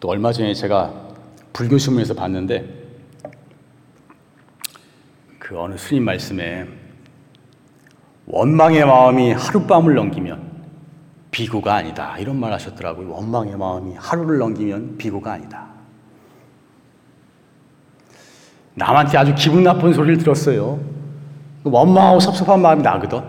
또 0.00 0.08
얼마 0.08 0.32
전에 0.32 0.52
제가 0.52 0.92
불교 1.52 1.78
신문에서 1.78 2.14
봤는데 2.14 2.82
그 5.38 5.56
어느 5.60 5.76
스님 5.76 6.04
말씀에 6.04 6.66
원망의 8.26 8.84
마음이 8.84 9.32
하룻밤을 9.32 9.94
넘기면 9.94 10.50
비구가 11.30 11.76
아니다. 11.76 12.18
이런 12.18 12.40
말 12.40 12.52
하셨더라고요. 12.52 13.10
원망의 13.10 13.56
마음이 13.56 13.94
하루를 13.94 14.38
넘기면 14.38 14.98
비구가 14.98 15.32
아니다. 15.32 15.71
남한테 18.74 19.18
아주 19.18 19.34
기분 19.34 19.62
나쁜 19.62 19.92
소리를 19.92 20.18
들었어요. 20.18 20.80
그 21.62 21.70
원망하고 21.70 22.20
섭섭한 22.20 22.60
마음이 22.60 22.82
나거든. 22.82 23.20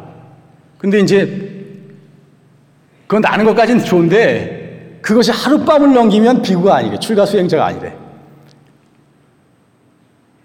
근데 0.78 1.00
이제 1.00 1.52
그건 3.08 3.22
나는 3.22 3.46
것까지는 3.46 3.84
좋은데 3.84 5.00
그것이 5.02 5.32
하룻밤을 5.32 5.94
넘기면 5.94 6.42
비구가 6.42 6.76
아니래. 6.78 6.98
출가 6.98 7.26
수행자가 7.26 7.66
아니래. 7.66 7.94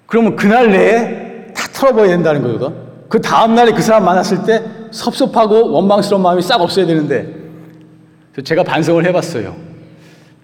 그러면 0.06 0.36
그날 0.36 0.70
내에 0.70 1.52
다 1.54 1.68
털어버려야 1.72 2.08
된다는 2.08 2.42
거거든. 2.42 2.76
그 3.08 3.20
다음날에 3.20 3.72
그 3.72 3.80
사람 3.80 4.04
만났을 4.04 4.44
때 4.44 4.62
섭섭하고 4.90 5.72
원망스러운 5.72 6.22
마음이 6.22 6.42
싹 6.42 6.60
없어야 6.60 6.86
되는데 6.86 7.34
제가 8.44 8.62
반성을 8.64 9.04
해봤어요. 9.06 9.56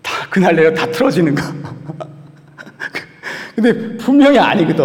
다 0.03 0.13
그날 0.31 0.57
내가 0.57 0.73
다 0.73 0.91
틀어지는가? 0.91 1.43
근데 3.55 3.97
분명히 3.97 4.39
아니거든. 4.39 4.85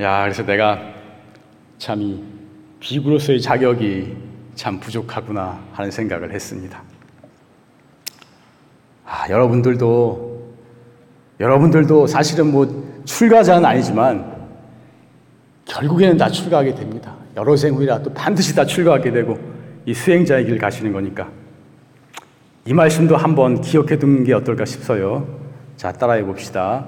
야, 0.00 0.22
그래서 0.22 0.44
내가 0.44 0.80
참 1.78 2.00
이 2.00 2.22
비구로서의 2.80 3.40
자격이 3.40 4.14
참 4.54 4.78
부족하구나 4.78 5.58
하는 5.72 5.90
생각을 5.90 6.32
했습니다. 6.32 6.82
아, 9.04 9.28
여러분들도 9.30 10.54
여러분들도 11.40 12.06
사실은 12.06 12.52
뭐 12.52 13.00
출가자는 13.04 13.64
아니지만 13.64 14.36
결국에는 15.64 16.16
다 16.16 16.28
출가하게 16.28 16.74
됩니다. 16.74 17.14
여러 17.36 17.56
생 17.56 17.74
후이라 17.74 18.02
또 18.02 18.12
반드시 18.14 18.54
다 18.54 18.64
출가하게 18.64 19.10
되고 19.10 19.38
이 19.84 19.92
수행자의 19.94 20.46
길 20.46 20.58
가시는 20.58 20.92
거니까 20.92 21.28
이 22.66 22.72
말씀도 22.72 23.16
한번 23.16 23.60
기억해 23.60 23.98
두는 23.98 24.24
게 24.24 24.32
어떨까 24.32 24.64
싶어요. 24.64 25.26
자, 25.76 25.92
따라해 25.92 26.24
봅시다. 26.24 26.86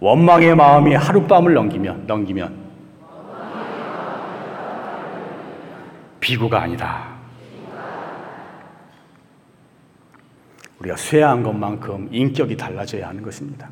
원망의 0.00 0.54
마음이 0.54 0.94
하룻밤을 0.94 1.54
넘기면 1.54 2.06
넘기면 2.06 2.66
비구가 6.20 6.62
아니다. 6.62 7.16
우리가 10.80 10.96
쇠한 10.96 11.42
것만큼 11.42 12.08
인격이 12.12 12.56
달라져야 12.56 13.08
하는 13.08 13.22
것입니다. 13.22 13.70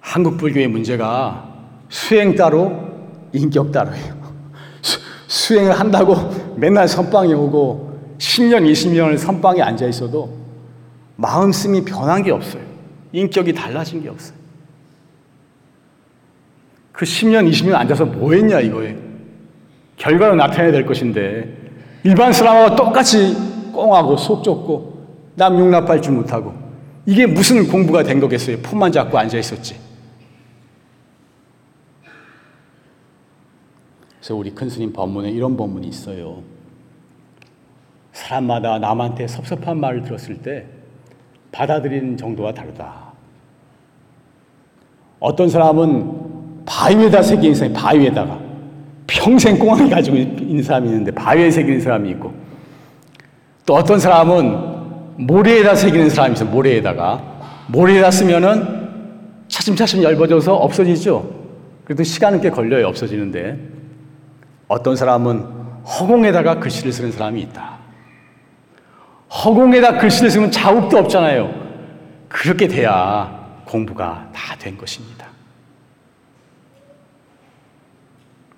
한국 0.00 0.36
불교의 0.36 0.68
문제가 0.68 1.48
수행 1.88 2.34
따로 2.34 2.90
인격 3.32 3.72
따로예요. 3.72 4.22
수, 5.26 5.58
행을 5.58 5.72
한다고 5.78 6.14
맨날 6.56 6.86
선방에 6.86 7.32
오고 7.32 8.16
10년, 8.18 8.70
20년을 8.70 9.16
선방에 9.16 9.62
앉아 9.62 9.86
있어도 9.86 10.36
마음씀이 11.16 11.84
변한 11.84 12.22
게 12.22 12.30
없어요. 12.30 12.62
인격이 13.12 13.54
달라진 13.54 14.02
게 14.02 14.08
없어요. 14.08 14.41
그 16.92 17.04
10년, 17.04 17.50
20년 17.50 17.74
앉아서 17.74 18.04
뭐 18.04 18.32
했냐 18.32 18.60
이거예요. 18.60 18.96
결과로 19.96 20.34
나타내야 20.34 20.72
될 20.72 20.86
것인데 20.86 21.62
일반 22.04 22.32
사람하고 22.32 22.76
똑같이 22.76 23.34
꽁하고 23.72 24.16
속 24.16 24.44
좁고 24.44 25.06
남 25.34 25.58
용납할 25.58 26.02
줄 26.02 26.12
못하고 26.14 26.52
이게 27.06 27.26
무슨 27.26 27.66
공부가 27.68 28.02
된 28.02 28.20
거겠어요. 28.20 28.58
품만 28.58 28.92
잡고 28.92 29.18
앉아 29.18 29.38
있었지. 29.38 29.76
그래서 34.18 34.36
우리 34.36 34.50
큰 34.50 34.68
스님 34.68 34.92
법문에 34.92 35.30
이런 35.30 35.56
법문이 35.56 35.88
있어요. 35.88 36.42
사람마다 38.12 38.78
남한테 38.78 39.26
섭섭한 39.26 39.80
말을 39.80 40.04
들었을 40.04 40.42
때 40.42 40.66
받아들이는 41.50 42.16
정도가 42.16 42.54
다르다. 42.54 43.12
어떤 45.18 45.48
사람은 45.48 46.31
바위에다 46.66 47.22
새긴 47.22 47.54
사람이 47.54 47.74
바위에다가 47.74 48.38
평생 49.06 49.58
꽁황이 49.58 49.90
가지고 49.90 50.16
있는 50.16 50.62
사람이 50.62 50.88
있는데 50.88 51.10
바위에 51.10 51.50
새기는 51.50 51.80
사람이 51.80 52.10
있고 52.10 52.32
또 53.66 53.74
어떤 53.74 53.98
사람은 53.98 54.72
모래에다 55.18 55.74
새기는 55.74 56.10
사람이 56.10 56.34
있어 56.34 56.44
모래에다가 56.44 57.22
모래에다 57.68 58.10
쓰면은 58.10 58.82
차츰차츰 59.48 60.02
얇아져서 60.02 60.54
없어지죠. 60.56 61.42
그래도 61.84 62.02
시간은 62.02 62.40
꽤 62.40 62.50
걸려요 62.50 62.88
없어지는데 62.88 63.58
어떤 64.68 64.96
사람은 64.96 65.44
허공에다가 65.84 66.58
글씨를 66.60 66.92
쓰는 66.92 67.12
사람이 67.12 67.40
있다. 67.42 67.72
허공에다 69.44 69.98
글씨를 69.98 70.30
쓰면 70.30 70.50
자욱도 70.50 70.96
없잖아요. 70.98 71.52
그렇게 72.28 72.66
돼야 72.68 73.30
공부가 73.66 74.28
다 74.32 74.56
된 74.62 74.78
것입니다. 74.78 75.26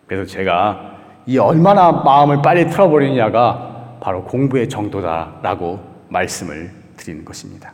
그래서 0.07 0.31
제가 0.31 0.95
이 1.27 1.39
얼마나 1.39 1.91
마음을 1.91 2.43
빨리 2.43 2.69
틀어버리느냐가 2.69 3.99
바로 4.01 4.25
공부의 4.25 4.69
정도다라고 4.69 5.81
말씀을 6.09 6.71
드리는 6.97 7.25
것입니다. 7.25 7.73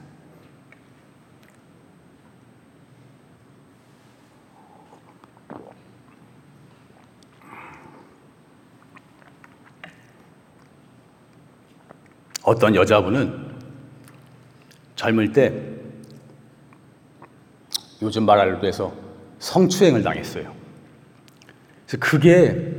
어떤 12.43 12.75
여자분은 12.75 13.51
젊을 14.97 15.33
때 15.33 15.53
요즘 18.03 18.25
말하려도 18.25 18.67
해서 18.67 18.93
성추행을 19.39 20.03
당했어요. 20.03 20.60
그래서 21.91 21.99
그게 21.99 22.73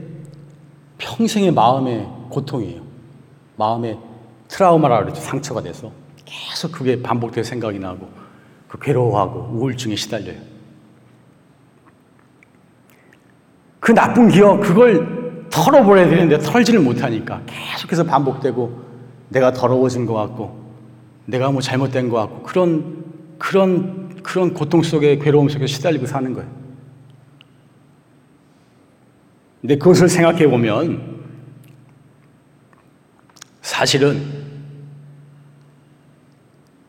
평생의 0.97 1.51
마음의 1.51 2.07
고통이에요. 2.29 2.81
마음의 3.57 3.99
트라우마라 4.47 4.99
그러죠. 5.03 5.19
상처가 5.19 5.61
돼서 5.61 5.91
계속 6.23 6.71
그게 6.71 7.01
반복돼서 7.01 7.49
생각이 7.49 7.77
나고 7.79 8.09
그 8.69 8.79
괴로워하고 8.79 9.49
우울증에 9.53 9.97
시달려요. 9.97 10.39
그 13.81 13.91
나쁜 13.93 14.29
기억 14.29 14.61
그걸 14.61 15.47
털어버려야 15.49 16.07
되는데 16.07 16.37
털지를 16.37 16.79
못하니까 16.79 17.41
계속해서 17.45 18.05
반복되고 18.05 18.81
내가 19.29 19.51
더러워진 19.51 20.05
것 20.05 20.13
같고 20.13 20.57
내가 21.25 21.51
뭐 21.51 21.61
잘못된 21.61 22.07
것 22.09 22.17
같고 22.17 22.43
그런 22.43 23.03
그런 23.37 24.21
그런 24.23 24.53
고통 24.53 24.81
속에 24.81 25.17
괴로움 25.17 25.49
속에 25.49 25.65
시달리고 25.67 26.05
사는 26.05 26.33
거예요. 26.33 26.60
근데 29.61 29.77
그것을 29.77 30.09
생각해 30.09 30.47
보면 30.47 31.21
사실은 33.61 34.41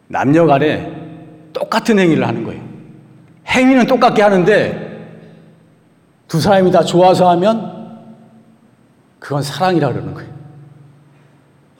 남녀 0.08 0.46
간에 0.46 0.90
똑같은 1.52 1.98
행위를 1.98 2.26
하는 2.26 2.44
거예요. 2.44 2.62
행위는 3.46 3.86
똑같게 3.86 4.22
하는데 4.22 4.90
두 6.28 6.40
사람이 6.40 6.70
다 6.70 6.82
좋아서 6.82 7.28
하면 7.30 7.72
그건 9.18 9.42
사랑이라 9.42 9.92
그러는 9.92 10.14
거예요. 10.14 10.32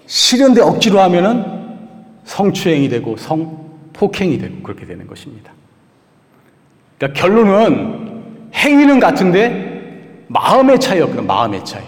싫은데 0.06 0.60
억지로 0.60 1.00
하면은 1.00 1.62
성추행이 2.24 2.90
되고 2.90 3.16
성폭행이 3.16 4.38
되고 4.38 4.62
그렇게 4.62 4.84
되는 4.84 5.06
것입니다. 5.06 5.52
그러니까 6.98 7.20
결론은 7.20 8.50
행위는 8.54 9.00
같은데 9.00 9.71
마음의 10.32 10.80
차이였거든, 10.80 11.26
마음의 11.26 11.64
차이. 11.64 11.84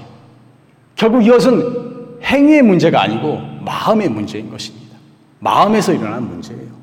결국 0.94 1.24
이것은 1.24 2.20
행위의 2.22 2.62
문제가 2.62 3.02
아니고 3.02 3.38
마음의 3.64 4.08
문제인 4.08 4.50
것입니다. 4.50 4.96
마음에서 5.38 5.92
일어난 5.92 6.28
문제예요. 6.28 6.74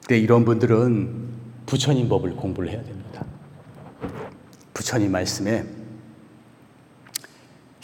근데 0.00 0.18
이런 0.18 0.44
분들은 0.44 1.26
부처님 1.66 2.08
법을 2.08 2.36
공부를 2.36 2.70
해야 2.70 2.80
됩니다. 2.82 3.24
부처님 4.72 5.10
말씀에 5.10 5.64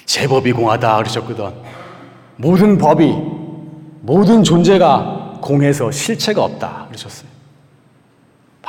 제법이 0.05 0.53
공하다 0.53 0.97
그러셨거든. 0.99 1.51
모든 2.37 2.79
법이, 2.79 3.12
모든 4.03 4.45
존재가 4.45 5.41
공해서 5.43 5.91
실체가 5.91 6.45
없다 6.45 6.87
그러셨어요. 6.88 7.32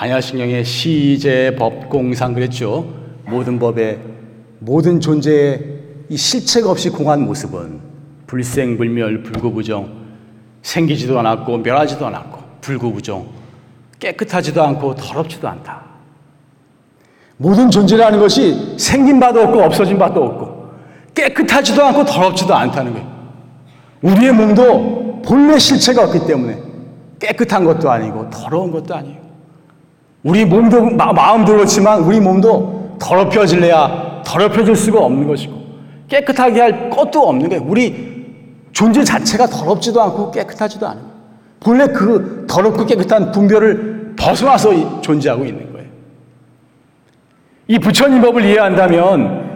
반야신경의 0.03 0.65
시제 0.65 1.55
법 1.57 1.87
공상 1.87 2.33
그랬죠. 2.33 2.85
모든 3.25 3.57
법에, 3.57 3.97
모든 4.59 4.99
존재의 4.99 5.63
이 6.09 6.17
실체가 6.17 6.71
없이 6.71 6.89
공한 6.89 7.21
모습은 7.21 7.79
불생불멸, 8.27 9.23
불구부정, 9.23 9.89
생기지도 10.61 11.17
않았고 11.19 11.59
멸하지도 11.59 12.05
않았고 12.05 12.37
불구부정, 12.59 13.25
깨끗하지도 13.97 14.61
않고 14.61 14.93
더럽지도 14.95 15.47
않다. 15.47 15.81
모든 17.37 17.71
존재라는 17.71 18.19
것이 18.19 18.77
생긴 18.77 19.21
바도 19.21 19.39
없고 19.43 19.61
없어진 19.61 19.97
바도 19.97 20.21
없고 20.21 20.69
깨끗하지도 21.15 21.81
않고 21.81 22.03
더럽지도 22.03 22.53
않다는 22.53 22.91
거예요. 22.91 23.07
우리의 24.01 24.33
몸도 24.33 25.21
본래 25.23 25.57
실체가 25.57 26.03
없기 26.03 26.27
때문에 26.27 26.61
깨끗한 27.19 27.63
것도 27.63 27.89
아니고 27.89 28.29
더러운 28.29 28.69
것도 28.69 28.95
아니에요. 28.95 29.22
우리 30.23 30.45
몸도 30.45 30.91
마음도 30.91 31.53
그렇지만 31.53 32.01
우리 32.01 32.19
몸도 32.19 32.97
더럽혀질래야 32.99 34.21
더럽혀질 34.25 34.75
수가 34.75 34.99
없는 34.99 35.27
것이고 35.27 35.53
깨끗하게 36.07 36.61
할 36.61 36.89
것도 36.89 37.27
없는 37.27 37.49
거예요. 37.49 37.63
우리 37.67 38.13
존재 38.71 39.03
자체가 39.03 39.47
더럽지도 39.47 40.01
않고 40.01 40.31
깨끗하지도 40.31 40.87
않아요. 40.87 41.05
본래 41.59 41.87
그 41.87 42.45
더럽고 42.47 42.85
깨끗한 42.85 43.31
분별을 43.31 44.13
벗어나서 44.17 45.01
존재하고 45.01 45.45
있는 45.45 45.71
거예요. 45.73 45.87
이 47.67 47.79
부처님 47.79 48.21
법을 48.21 48.45
이해한다면 48.45 49.51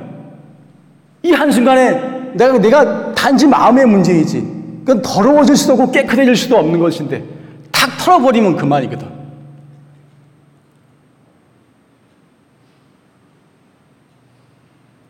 이 1.23 1.31
한순간에 1.31 2.33
내가, 2.33 2.57
내가 2.57 3.13
단지 3.13 3.47
마음의 3.47 3.85
문제이지. 3.85 4.57
그건 4.85 5.01
더러워질 5.01 5.55
수도 5.55 5.73
없고 5.73 5.91
깨끗해질 5.91 6.35
수도 6.35 6.57
없는 6.57 6.79
것인데 6.79 7.23
탁 7.71 7.97
털어버리면 7.97 8.55
그만이거든. 8.55 9.16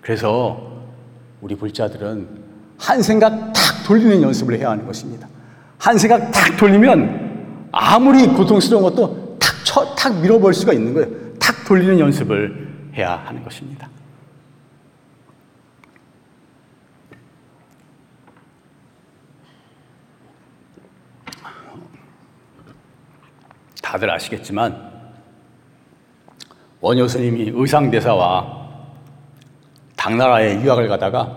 그래서 0.07 0.85
우리 1.41 1.53
불자들은 1.53 2.29
한 2.77 3.01
생각 3.01 3.51
탁 3.51 3.83
돌리는 3.85 4.21
연습을 4.21 4.57
해야 4.57 4.69
하는 4.69 4.85
것입니다. 4.85 5.27
한 5.77 5.97
생각 5.97 6.31
탁 6.31 6.55
돌리면 6.55 7.67
아무리 7.73 8.25
고통스러운 8.25 8.83
것도 8.83 9.37
탁, 9.37 9.65
쳐, 9.65 9.93
탁 9.95 10.21
밀어볼 10.21 10.53
수가 10.53 10.71
있는 10.71 10.93
거예요. 10.93 11.33
탁 11.39 11.53
돌리는 11.67 11.99
연습을 11.99 12.91
해야 12.95 13.17
하는 13.17 13.43
것입니다. 13.43 13.89
다들 23.83 24.09
아시겠지만 24.09 24.89
원효 26.79 27.09
스님이 27.09 27.51
의상대사와 27.53 28.56
당나라에 30.07 30.61
유학을 30.61 30.87
가다가 30.87 31.35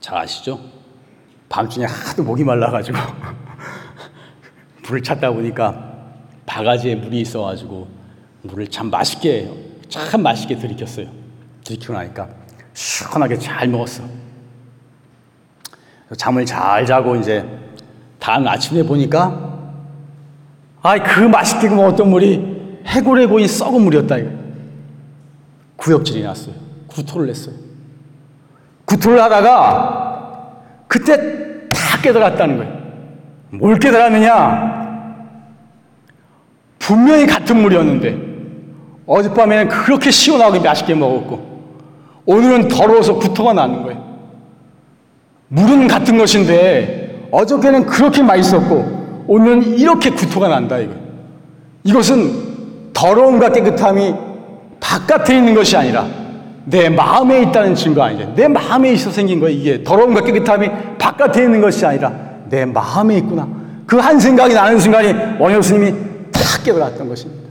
잘 0.00 0.18
아시죠? 0.18 0.60
밤중에 1.48 1.86
하도 1.86 2.24
목이 2.24 2.44
말라가지고 2.44 2.98
물을 4.84 5.02
찾다 5.02 5.32
보니까 5.32 5.94
바가지에 6.44 6.96
물이 6.96 7.22
있어가지고 7.22 7.88
물을 8.42 8.68
참 8.68 8.90
맛있게 8.90 9.50
참 9.88 10.22
맛있게 10.22 10.56
들이켰어요. 10.56 11.06
들이키고 11.64 11.94
나니까 11.94 12.28
시원하게 12.74 13.38
잘 13.38 13.68
먹었어. 13.68 14.02
잠을 16.18 16.44
잘 16.44 16.84
자고 16.84 17.16
이제 17.16 17.48
다음 18.18 18.46
아침에 18.46 18.82
보니까 18.82 19.72
아이 20.82 21.02
그 21.02 21.20
맛있게 21.20 21.70
먹었던 21.70 22.10
물이 22.10 22.82
해골에 22.84 23.24
고인 23.24 23.48
썩은 23.48 23.80
물이었다 23.80 24.18
이거. 24.18 24.45
구역질이 25.76 26.22
났어요. 26.22 26.54
구토를 26.88 27.26
냈어요. 27.28 27.54
구토를 28.84 29.22
하다가 29.22 30.52
그때 30.88 31.16
다 31.70 32.00
깨달았다는 32.02 32.56
거예요. 32.58 32.76
뭘 33.50 33.78
깨달았느냐? 33.78 34.76
분명히 36.78 37.26
같은 37.26 37.60
물이었는데 37.62 38.16
어젯밤에는 39.06 39.68
그렇게 39.68 40.10
시원하게 40.10 40.60
맛있게 40.60 40.94
먹었고 40.94 41.56
오늘은 42.26 42.68
더러워서 42.68 43.16
구토가 43.16 43.52
나는 43.52 43.82
거예요. 43.82 44.04
물은 45.48 45.86
같은 45.88 46.18
것인데 46.18 47.28
어저께는 47.30 47.86
그렇게 47.86 48.22
맛있었고 48.22 49.24
오늘은 49.28 49.78
이렇게 49.78 50.10
구토가 50.10 50.48
난다 50.48 50.78
이거. 50.78 50.92
이것은 51.84 52.92
더러움과 52.92 53.50
깨끗함이 53.52 54.14
바깥에 54.80 55.36
있는 55.36 55.54
것이 55.54 55.76
아니라 55.76 56.06
내 56.64 56.88
마음에 56.88 57.42
있다는 57.42 57.74
증거 57.74 58.02
아니죠. 58.02 58.32
내 58.34 58.48
마음에 58.48 58.92
있어 58.92 59.10
생긴 59.10 59.40
거예요. 59.40 59.56
이게 59.56 59.84
더러움과 59.84 60.20
깨끗함이 60.22 60.68
바깥에 60.98 61.44
있는 61.44 61.60
것이 61.60 61.84
아니라 61.86 62.12
내 62.48 62.64
마음에 62.64 63.18
있구나. 63.18 63.48
그 63.86 64.00
한 64.00 64.18
생각이 64.18 64.52
나는 64.52 64.78
순간이 64.80 65.14
원효 65.38 65.62
스님이 65.62 65.92
탁 66.32 66.64
깨달았던 66.64 67.08
것입니다. 67.08 67.46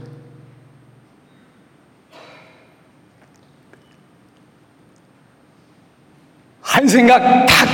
한 6.60 6.86
생각 6.86 7.46
탁 7.46 7.68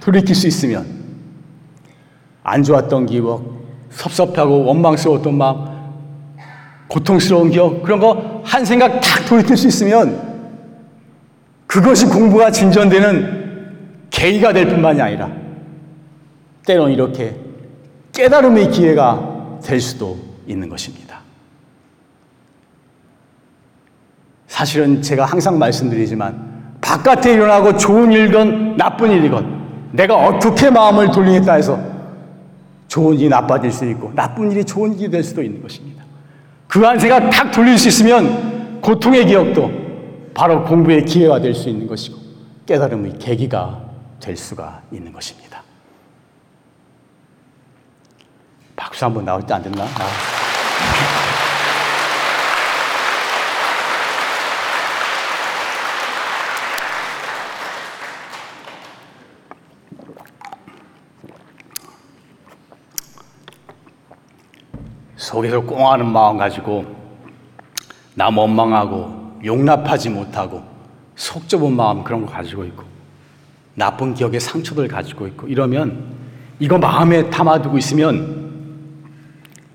돌이킬 0.00 0.34
수 0.34 0.46
있으면 0.46 0.84
안 2.42 2.62
좋았던 2.62 3.06
기억, 3.06 3.42
섭섭하고 3.90 4.64
원망스러웠던 4.64 5.34
마음, 5.36 5.75
고통스러운 6.88 7.50
기억, 7.50 7.82
그런 7.82 7.98
거 8.00 8.36
한 8.46 8.64
생각 8.64 9.00
탁 9.00 9.26
돌이킬 9.26 9.56
수 9.56 9.66
있으면 9.66 10.36
그것이 11.66 12.06
공부가 12.06 12.50
진전되는 12.50 14.06
계기가 14.10 14.52
될 14.52 14.68
뿐만이 14.68 15.00
아니라 15.00 15.30
때론 16.64 16.92
이렇게 16.92 17.34
깨달음의 18.12 18.70
기회가 18.70 19.58
될 19.64 19.80
수도 19.80 20.16
있는 20.46 20.68
것입니다. 20.68 21.20
사실은 24.46 25.02
제가 25.02 25.24
항상 25.24 25.58
말씀드리지만 25.58 26.76
바깥에 26.80 27.32
일어나고 27.32 27.76
좋은 27.76 28.12
일건 28.12 28.76
나쁜 28.76 29.10
일이건 29.10 29.90
내가 29.90 30.14
어떻게 30.14 30.70
마음을 30.70 31.10
돌리겠다 31.10 31.54
해서 31.54 31.78
좋은 32.86 33.16
일이 33.16 33.28
나빠질 33.28 33.72
수 33.72 33.84
있고 33.90 34.12
나쁜 34.14 34.52
일이 34.52 34.64
좋은 34.64 34.96
일이 34.96 35.10
될 35.10 35.24
수도 35.24 35.42
있는 35.42 35.60
것입니다. 35.60 36.05
그 36.76 36.84
한세가 36.84 37.30
탁 37.30 37.50
돌릴 37.52 37.78
수 37.78 37.88
있으면 37.88 38.82
고통의 38.82 39.24
기억도 39.24 39.72
바로 40.34 40.62
공부의 40.62 41.06
기회가 41.06 41.40
될 41.40 41.54
수 41.54 41.70
있는 41.70 41.86
것이고 41.86 42.18
깨달음의 42.66 43.18
계기가 43.18 43.80
될 44.20 44.36
수가 44.36 44.82
있는 44.92 45.10
것입니다. 45.10 45.62
박수 48.76 49.06
한번 49.06 49.24
나올 49.24 49.40
때 49.46 49.54
안 49.54 49.62
됐나? 49.62 49.84
아. 49.84 50.35
속에서 65.16 65.60
꽁하는 65.62 66.06
마음 66.06 66.36
가지고 66.36 66.84
남 68.14 68.36
원망하고 68.36 69.40
용납하지 69.44 70.10
못하고 70.10 70.62
속 71.14 71.48
좁은 71.48 71.72
마음 71.72 72.04
그런 72.04 72.24
거 72.24 72.32
가지고 72.32 72.64
있고 72.64 72.84
나쁜 73.74 74.14
기억의 74.14 74.40
상처들 74.40 74.88
가지고 74.88 75.26
있고 75.28 75.48
이러면 75.48 76.14
이거 76.58 76.78
마음에 76.78 77.28
담아두고 77.28 77.76
있으면 77.78 78.46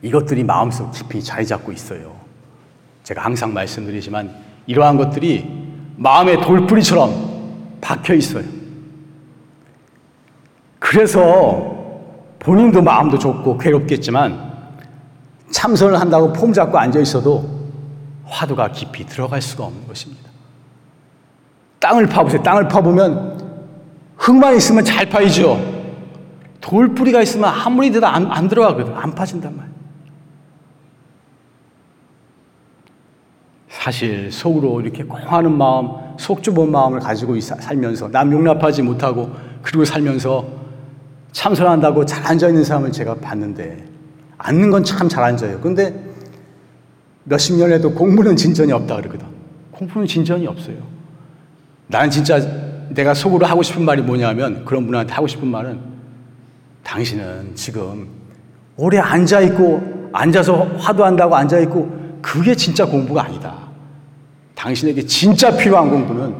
이것들이 0.01 0.43
마음속 0.43 0.91
깊이 0.91 1.21
자리 1.21 1.45
잡고 1.45 1.71
있어요. 1.71 2.15
제가 3.03 3.23
항상 3.23 3.53
말씀드리지만 3.53 4.33
이러한 4.65 4.97
것들이 4.97 5.47
마음의 5.97 6.41
돌뿌리처럼 6.41 7.77
박혀 7.81 8.15
있어요. 8.15 8.43
그래서 10.79 11.79
본인도 12.39 12.81
마음도 12.81 13.19
좁고 13.19 13.59
괴롭겠지만 13.59 14.50
참선을 15.51 15.99
한다고 15.99 16.31
폼 16.33 16.53
잡고 16.53 16.77
앉아 16.77 16.99
있어도 16.99 17.61
화두가 18.25 18.71
깊이 18.71 19.05
들어갈 19.05 19.41
수가 19.41 19.65
없는 19.65 19.87
것입니다. 19.87 20.29
땅을 21.79 22.07
파보세요. 22.07 22.41
땅을 22.41 22.67
파보면 22.67 23.41
흙만 24.17 24.55
있으면 24.55 24.85
잘 24.85 25.09
파이죠. 25.09 25.59
돌뿌리가 26.61 27.21
있으면 27.23 27.49
아무리 27.49 27.91
돼도 27.91 28.05
안, 28.05 28.31
안 28.31 28.47
들어가거든. 28.47 28.93
안 28.95 29.13
파진단 29.13 29.55
말이에요. 29.55 29.71
사실 33.67 34.31
속으로 34.31 34.79
이렇게 34.79 35.03
공하는 35.03 35.57
마음, 35.57 35.89
속 36.19 36.43
좁은 36.43 36.71
마음을 36.71 36.99
가지고 36.99 37.39
살면서 37.39 38.09
남 38.09 38.31
용납하지 38.31 38.83
못하고 38.83 39.31
그리고 39.63 39.83
살면서 39.83 40.45
참선한다고 41.31 42.05
잘 42.05 42.25
앉아 42.27 42.49
있는 42.49 42.63
사람을 42.63 42.91
제가 42.91 43.15
봤는데 43.15 43.90
앉는 44.43 44.71
건 44.71 44.83
참 44.83 45.07
잘 45.09 45.23
앉아요. 45.23 45.59
근데 45.59 45.93
몇십 47.25 47.55
년 47.57 47.71
해도 47.71 47.93
공부는 47.93 48.35
진전이 48.35 48.71
없다 48.71 48.95
그러거든. 48.97 49.25
공부는 49.71 50.07
진전이 50.07 50.47
없어요. 50.47 50.75
나는 51.87 52.09
진짜 52.09 52.39
내가 52.89 53.13
속으로 53.13 53.45
하고 53.45 53.61
싶은 53.63 53.83
말이 53.85 54.01
뭐냐면 54.01 54.65
그런 54.65 54.85
분한테 54.85 55.13
하고 55.13 55.27
싶은 55.27 55.47
말은 55.47 55.79
당신은 56.83 57.51
지금 57.55 58.07
오래 58.77 58.97
앉아 58.97 59.41
있고 59.41 60.09
앉아서 60.13 60.63
화도한다고 60.77 61.35
앉아 61.35 61.59
있고 61.59 61.89
그게 62.21 62.55
진짜 62.55 62.85
공부가 62.85 63.23
아니다. 63.25 63.53
당신에게 64.55 65.05
진짜 65.05 65.55
필요한 65.55 65.89
공부는 65.89 66.33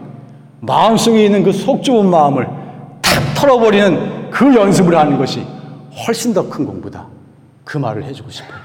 마음속에 0.61 1.25
있는 1.25 1.43
그 1.43 1.51
속 1.51 1.83
좁은 1.83 2.09
마음을 2.09 2.47
탁 3.01 3.33
털어버리는 3.35 4.29
그 4.31 4.53
연습을 4.55 4.95
하는 4.97 5.17
것이 5.17 5.45
훨씬 6.05 6.33
더 6.33 6.49
큰 6.49 6.65
공부다. 6.65 7.07
그 7.63 7.77
말을 7.77 8.03
해주고 8.03 8.29
싶어요. 8.29 8.59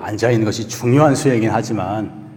앉아 0.00 0.30
있는 0.30 0.46
것이 0.46 0.66
중요한 0.66 1.14
수행이긴 1.14 1.50
하지만 1.50 2.28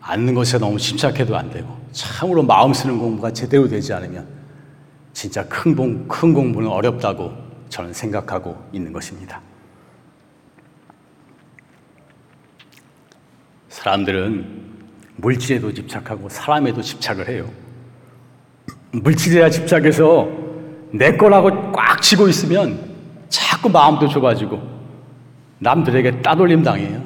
앉는 0.00 0.34
것에 0.34 0.58
너무 0.58 0.78
집착해도 0.78 1.36
안 1.36 1.50
되고 1.50 1.68
참으로 1.92 2.42
마음 2.42 2.72
쓰는 2.72 2.98
공부가 2.98 3.30
제대로 3.30 3.68
되지 3.68 3.92
않으면 3.92 4.39
진짜 5.20 5.46
큰, 5.48 5.76
공, 5.76 6.08
큰 6.08 6.32
공부는 6.32 6.66
어렵다고 6.66 7.30
저는 7.68 7.92
생각하고 7.92 8.56
있는 8.72 8.90
것입니다. 8.90 9.42
사람들은 13.68 14.46
물질에도 15.16 15.74
집착하고 15.74 16.30
사람에도 16.30 16.80
집착을 16.80 17.28
해요. 17.28 17.50
물질에야 18.92 19.50
집착해서 19.50 20.26
내 20.90 21.14
거라고 21.14 21.70
꽉 21.70 22.00
쥐고 22.00 22.26
있으면 22.30 22.82
자꾸 23.28 23.68
마음도 23.68 24.08
좁아지고 24.08 24.58
남들에게 25.58 26.22
따돌림 26.22 26.62
당해요. 26.62 27.04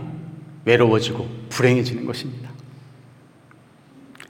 외로워지고 0.64 1.26
불행해지는 1.48 2.06
것입니다. 2.06 2.48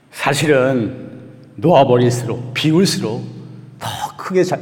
사실은 0.09 1.29
놓아버릴수록 1.57 2.55
비울수록 2.55 3.34
더 3.34 3.34
크게 4.25 4.43
자, 4.43 4.57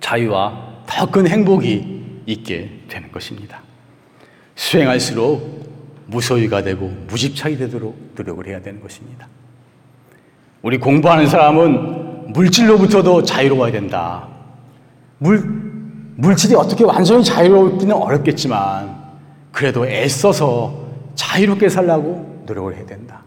자유와 0.00 0.84
더 0.86 1.04
큰 1.10 1.28
행복이 1.28 2.22
있게 2.24 2.70
되는 2.88 3.12
것입니다. 3.12 3.60
수행할수록 4.54 6.06
무소유가 6.06 6.62
되고 6.62 6.90
무집착이 7.08 7.58
되도록 7.58 8.12
노력을 8.16 8.46
해야 8.46 8.62
되는 8.62 8.80
것입니다. 8.80 9.28
우리 10.62 10.78
공부하는 10.78 11.26
사람은 11.26 12.32
물질로부터도 12.32 13.24
자유로워야 13.24 13.72
된다. 13.72 14.26
물, 15.18 15.38
물질이 16.16 16.54
어떻게 16.54 16.84
완전히 16.84 17.22
자유롭기는 17.22 17.94
어렵겠지만 17.94 18.96
그래도 19.52 19.86
애써서 19.86 20.86
자유롭게 21.14 21.68
살라고 21.68 22.44
노력을 22.46 22.74
해야 22.74 22.86
된다. 22.86 23.22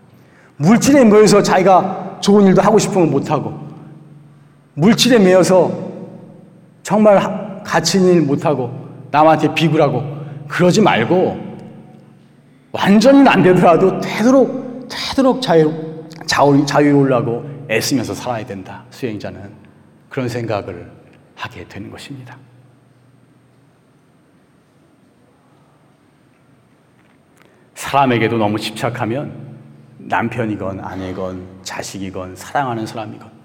물질에 0.57 1.03
매여서 1.03 1.43
자기가 1.43 2.17
좋은 2.19 2.47
일도 2.47 2.63
하고 2.63 2.79
싶으면 2.79 3.11
못하고, 3.11 3.66
물질에 4.77 5.17
매여서 5.17 5.71
정말 6.83 7.63
가치 7.63 7.97
있는 7.97 8.13
일 8.13 8.21
못하고, 8.21 8.71
남한테 9.09 9.53
비굴하고, 9.55 10.03
그러지 10.47 10.81
말고, 10.81 11.35
완전히 12.71 13.27
안 13.27 13.41
되더라도 13.41 13.99
되도록, 13.99 14.87
되도록 14.87 15.41
자유, 15.41 16.05
자유, 16.27 16.63
자유로우려고 16.63 17.43
애쓰면서 17.71 18.13
살아야 18.13 18.45
된다. 18.45 18.83
수행자는. 18.91 19.51
그런 20.09 20.29
생각을 20.29 20.91
하게 21.35 21.67
되는 21.67 21.89
것입니다. 21.89 22.37
사람에게도 27.73 28.37
너무 28.37 28.59
집착하면 28.59 29.57
남편이건 29.97 30.81
아내건 30.81 31.45
자식이건 31.63 32.35
사랑하는 32.35 32.85
사람이건 32.85 33.36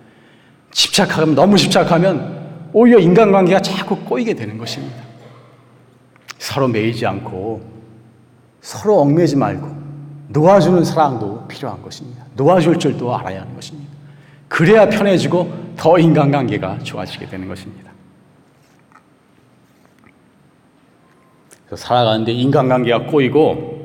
집착하면 0.72 1.35
너무 1.35 1.56
집착하면 1.56 2.70
오히려 2.72 2.98
인간관계가 2.98 3.61
자꾸 3.61 3.96
꼬이게 3.96 4.35
되는 4.35 4.58
것입니다. 4.58 4.96
서로 6.38 6.66
매이지 6.66 7.06
않고 7.06 7.62
서로 8.61 9.00
얽매지 9.00 9.37
말고 9.37 9.82
놓아주는 10.28 10.82
사랑도 10.85 11.46
필요한 11.46 11.80
것입니다. 11.82 12.24
놓아줄 12.37 12.78
줄도 12.78 13.14
알아야 13.16 13.42
하는 13.42 13.54
것입니다. 13.54 13.90
그래야 14.48 14.88
편해지고 14.88 15.52
더 15.76 15.98
인간관계가 15.98 16.80
좋아지게 16.80 17.26
되는 17.26 17.48
것입니다. 17.48 17.92
살아가는데 21.74 22.32
인간관계가 22.32 23.06
꼬이고 23.06 23.82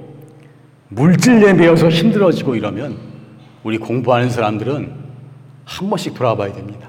물질에 0.90 1.54
매여서 1.54 1.90
힘들어지고 1.90 2.56
이러면 2.56 2.98
우리 3.64 3.78
공부하는 3.78 4.30
사람들은 4.30 5.07
한 5.68 5.90
번씩 5.90 6.14
돌아봐야 6.14 6.52
됩니다. 6.54 6.88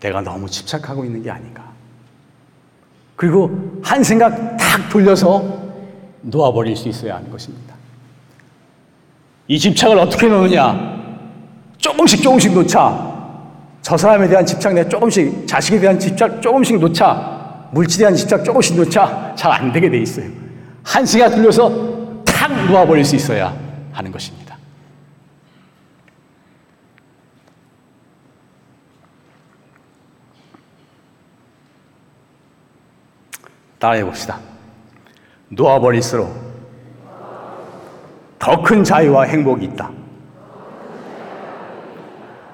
내가 0.00 0.20
너무 0.20 0.48
집착하고 0.48 1.04
있는 1.04 1.22
게 1.22 1.30
아닌가. 1.30 1.64
그리고 3.16 3.80
한 3.82 4.02
생각 4.04 4.56
탁 4.56 4.88
돌려서 4.88 5.42
놓아버릴 6.22 6.76
수 6.76 6.88
있어야 6.88 7.16
하는 7.16 7.28
것입니다. 7.30 7.74
이 9.48 9.58
집착을 9.58 9.98
어떻게 9.98 10.28
놓느냐? 10.28 10.92
조금씩 11.78 12.22
조금씩 12.22 12.54
놓자. 12.54 13.10
저 13.82 13.96
사람에 13.96 14.28
대한 14.28 14.46
집착 14.46 14.72
내 14.72 14.88
조금씩, 14.88 15.46
자식에 15.46 15.80
대한 15.80 15.98
집착 15.98 16.40
조금씩 16.40 16.78
놓자. 16.78 17.68
물질에 17.72 18.04
대한 18.04 18.14
집착 18.14 18.44
조금씩 18.44 18.76
놓자. 18.76 19.34
잘 19.36 19.50
안 19.52 19.72
되게 19.72 19.90
돼 19.90 19.98
있어요. 19.98 20.30
한 20.84 21.04
시간 21.04 21.30
돌려서 21.32 22.22
탁 22.24 22.48
놓아버릴 22.70 23.04
수 23.04 23.16
있어야 23.16 23.52
하는 23.92 24.12
것입니다. 24.12 24.41
따라해 33.82 34.04
봅시다. 34.04 34.38
놓아버릴수록 35.48 36.52
더 38.38 38.62
큰 38.62 38.84
자유와 38.84 39.24
행복이 39.24 39.64
있다. 39.66 39.90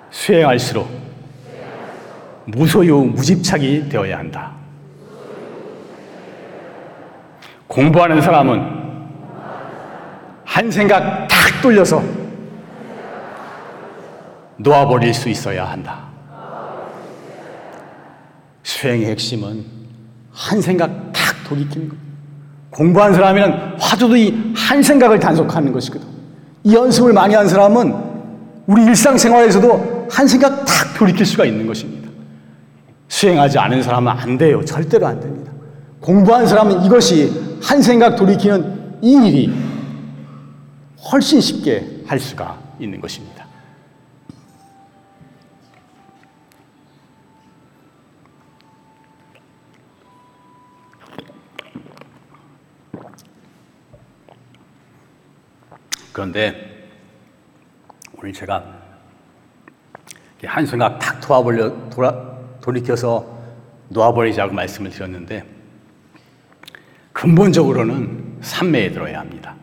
수행할수록 0.08 0.88
무소유, 2.46 3.12
무집착이 3.14 3.90
되어야 3.90 4.18
한다. 4.18 4.52
공부하는 7.66 8.22
사람은 8.22 8.78
한 10.46 10.70
생각 10.70 11.28
탁 11.28 11.60
돌려서 11.62 12.02
놓아버릴 14.56 15.12
수 15.12 15.28
있어야 15.28 15.66
한다. 15.66 16.08
수행의 18.62 19.10
핵심은 19.10 19.77
한 20.38 20.60
생각 20.62 20.88
탁 21.12 21.34
돌이키는 21.48 21.88
것. 21.88 21.96
공부한 22.70 23.12
사람이는 23.12 23.78
화두도 23.80 24.16
이 24.16 24.52
한 24.56 24.82
생각을 24.82 25.18
단속하는 25.18 25.72
것이거든. 25.72 26.06
이 26.62 26.74
연습을 26.74 27.12
많이 27.12 27.34
한 27.34 27.48
사람은 27.48 27.94
우리 28.66 28.84
일상생활에서도 28.84 30.08
한 30.10 30.28
생각 30.28 30.64
탁 30.64 30.94
돌이킬 30.96 31.24
수가 31.26 31.44
있는 31.44 31.66
것입니다. 31.66 32.08
수행하지 33.08 33.58
않은 33.58 33.82
사람은 33.82 34.12
안 34.12 34.38
돼요. 34.38 34.64
절대로 34.64 35.06
안 35.06 35.18
됩니다. 35.18 35.50
공부한 36.00 36.46
사람은 36.46 36.84
이것이 36.84 37.32
한 37.62 37.82
생각 37.82 38.14
돌이키는 38.14 38.98
이 39.02 39.12
일이 39.26 39.52
훨씬 41.10 41.40
쉽게 41.40 42.02
할 42.06 42.20
수가 42.20 42.58
있는 42.78 43.00
것입니다. 43.00 43.37
그런데 56.18 56.52
오늘 58.16 58.32
제가 58.32 58.64
한 60.42 60.66
생각 60.66 60.98
탁 60.98 61.20
돌아버려 61.20 61.90
돌아 61.90 62.12
돌이켜서 62.60 63.38
놓아버리자고 63.90 64.52
말씀을 64.52 64.90
드렸는데 64.90 65.44
근본적으로는 67.12 68.38
삼매에 68.40 68.90
들어야 68.90 69.20
합니다. 69.20 69.54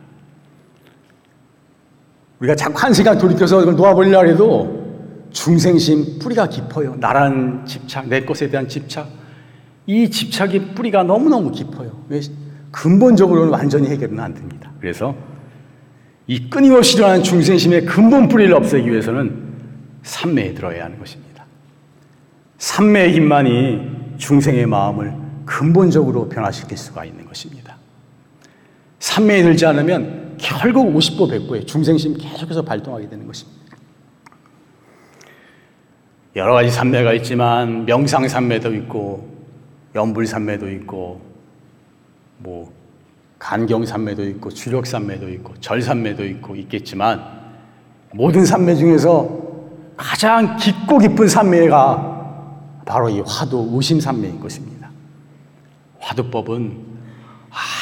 우리가 2.38 2.54
자꾸 2.54 2.78
한 2.78 2.94
생각 2.94 3.18
돌이켜서 3.18 3.60
이걸 3.60 3.76
놓아버리려 3.76 4.24
해도 4.24 5.28
중생심 5.32 6.18
뿌리가 6.18 6.48
깊어요. 6.48 6.96
나라는 6.96 7.66
집착, 7.66 8.08
내 8.08 8.22
것에 8.22 8.48
대한 8.48 8.66
집착. 8.66 9.06
이 9.84 10.08
집착이 10.08 10.74
뿌리가 10.74 11.02
너무너무 11.02 11.50
깊어요. 11.50 12.02
왜? 12.08 12.18
근본적으로는 12.70 13.52
완전히 13.52 13.88
해결은 13.90 14.18
안 14.18 14.32
됩니다. 14.32 14.72
그래서 14.80 15.14
이 16.26 16.50
끊임없이 16.50 16.96
일어나는 16.96 17.22
중생심의 17.22 17.86
근본 17.86 18.28
뿌리를 18.28 18.52
없애기 18.54 18.90
위해서는 18.90 19.46
삼매에 20.02 20.54
들어야 20.54 20.84
하는 20.84 20.98
것입니다. 20.98 21.44
삼매의 22.58 23.12
힘만이 23.14 24.16
중생의 24.18 24.66
마음을 24.66 25.14
근본적으로 25.44 26.28
변화시킬 26.28 26.76
수가 26.76 27.04
있는 27.04 27.26
것입니다. 27.26 27.76
삼매에 28.98 29.42
들지 29.42 29.66
않으면 29.66 30.36
결국 30.38 30.92
50보 30.94 31.30
100보의 31.30 31.66
중생심 31.66 32.16
계속해서 32.16 32.62
발동하게 32.62 33.08
되는 33.08 33.26
것입니다. 33.26 33.56
여러 36.34 36.52
가지 36.54 36.70
삼매가 36.70 37.14
있지만 37.14 37.86
명상 37.86 38.28
삼매도 38.28 38.74
있고 38.74 39.36
연불 39.94 40.26
삼매도 40.26 40.70
있고 40.72 41.20
뭐 42.38 42.72
간경 43.38 43.84
삼매도 43.84 44.24
있고 44.30 44.50
주력 44.50 44.86
삼매도 44.86 45.28
있고 45.30 45.54
절 45.60 45.82
삼매도 45.82 46.24
있고 46.24 46.56
있겠지만 46.56 47.22
모든 48.12 48.44
삼매 48.44 48.74
중에서 48.76 49.28
가장 49.96 50.56
깊고 50.56 50.98
깊은 50.98 51.28
삼매가 51.28 52.14
바로 52.84 53.08
이 53.08 53.20
화두 53.26 53.68
의심 53.72 54.00
삼매인 54.00 54.40
것입니다. 54.40 54.90
화두법은 55.98 56.96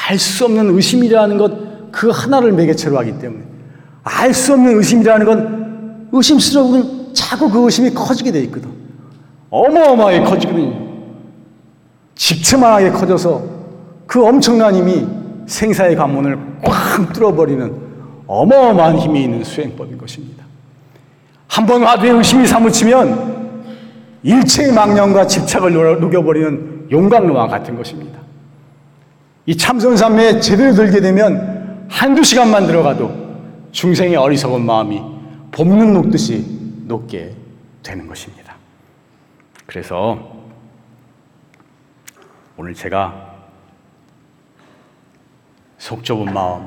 알 0.09 0.19
수 0.19 0.45
없는 0.45 0.75
의심이라는 0.75 1.39
것 1.39 1.75
그 1.95 2.11
하나를 2.11 2.51
매개체로 2.53 2.99
하기 2.99 3.21
때문에 3.21 3.45
알 4.03 4.35
수 4.35 4.55
없는 4.55 4.77
의심이라는 4.79 5.27
건 5.27 6.09
의심스러운 6.11 7.15
자꾸 7.15 7.49
그 7.49 7.65
의심이 7.65 7.91
커지게 7.91 8.33
돼 8.33 8.41
있거든. 8.43 8.69
어마어마하게 9.49 10.25
커지거든요. 10.25 10.89
집채만하게 12.17 12.91
커져서 12.91 13.43
그 14.09 14.27
엄청난 14.27 14.75
힘이 14.75 15.07
생사의 15.47 15.97
관문을 15.97 16.39
꽉 16.63 17.13
뚫어버리는 17.13 17.83
어마어마한 18.27 18.99
힘이 18.99 19.25
있는 19.25 19.45
수행법인 19.45 19.99
것입니다. 19.99 20.45
한 21.49 21.67
번 21.67 21.85
화두에 21.85 22.11
의심이 22.11 22.47
사무치면 22.47 23.63
일체의 24.23 24.73
망령과 24.73 25.27
집착을 25.27 25.73
녹여버리는 26.01 26.89
용광로와 26.91 27.47
같은 27.49 27.77
것입니다. 27.77 28.19
이 29.47 29.57
참선삼매에 29.57 30.41
제대로 30.41 30.73
들게 30.73 31.01
되면 31.01 31.87
한두 31.89 32.25
시간만 32.25 32.67
들어가도 32.67 33.13
중생의 33.73 34.17
어리석은 34.17 34.65
마음이 34.65 35.03
봄눈 35.53 35.93
녹듯이 35.93 36.45
녹게 36.87 37.35
되는 37.83 38.07
것입니다. 38.09 38.57
그래서 39.67 40.19
오늘 42.57 42.75
제가 42.75 43.34
속 45.85 46.03
좁은 46.03 46.33
마음, 46.33 46.67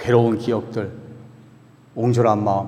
괴로운 0.00 0.36
기억들, 0.36 0.90
옹졸한 1.94 2.42
마음, 2.42 2.66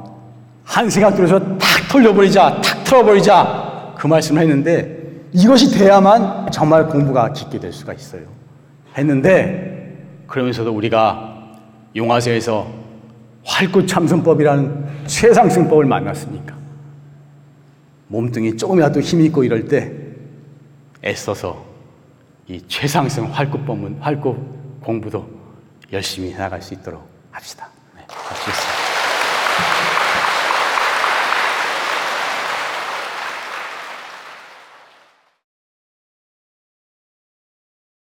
한 0.62 0.88
생각 0.88 1.16
들어서 1.16 1.40
탁 1.58 1.88
돌려버리자, 1.90 2.60
탁 2.60 2.84
틀어버리자 2.84 3.94
그 3.98 4.06
말씀을 4.06 4.42
했는데 4.42 5.26
이것이 5.32 5.76
돼야만 5.76 6.52
정말 6.52 6.86
공부가 6.86 7.32
깊게 7.32 7.58
될 7.58 7.72
수가 7.72 7.92
있어요. 7.92 8.22
했는데 8.96 10.22
그러면서도 10.28 10.72
우리가 10.72 11.56
용화세에서 11.96 12.68
활꽃참선법이라는 13.42 15.06
최상승법을 15.08 15.86
만났으니까 15.86 16.54
몸뚱이 18.06 18.56
조금이라도 18.56 19.00
힘이 19.00 19.24
있고 19.24 19.42
이럴 19.42 19.66
때 19.66 19.92
애써서 21.04 21.64
이 22.46 22.62
최상승 22.68 23.32
활꽃법은 23.32 23.96
활꽃 23.98 24.38
공부도 24.84 25.38
열심히 25.92 26.35
나갈 26.35 26.61
수 26.62 26.74
있도록 26.74 27.09
합시다. 27.31 27.68
네, 27.94 28.07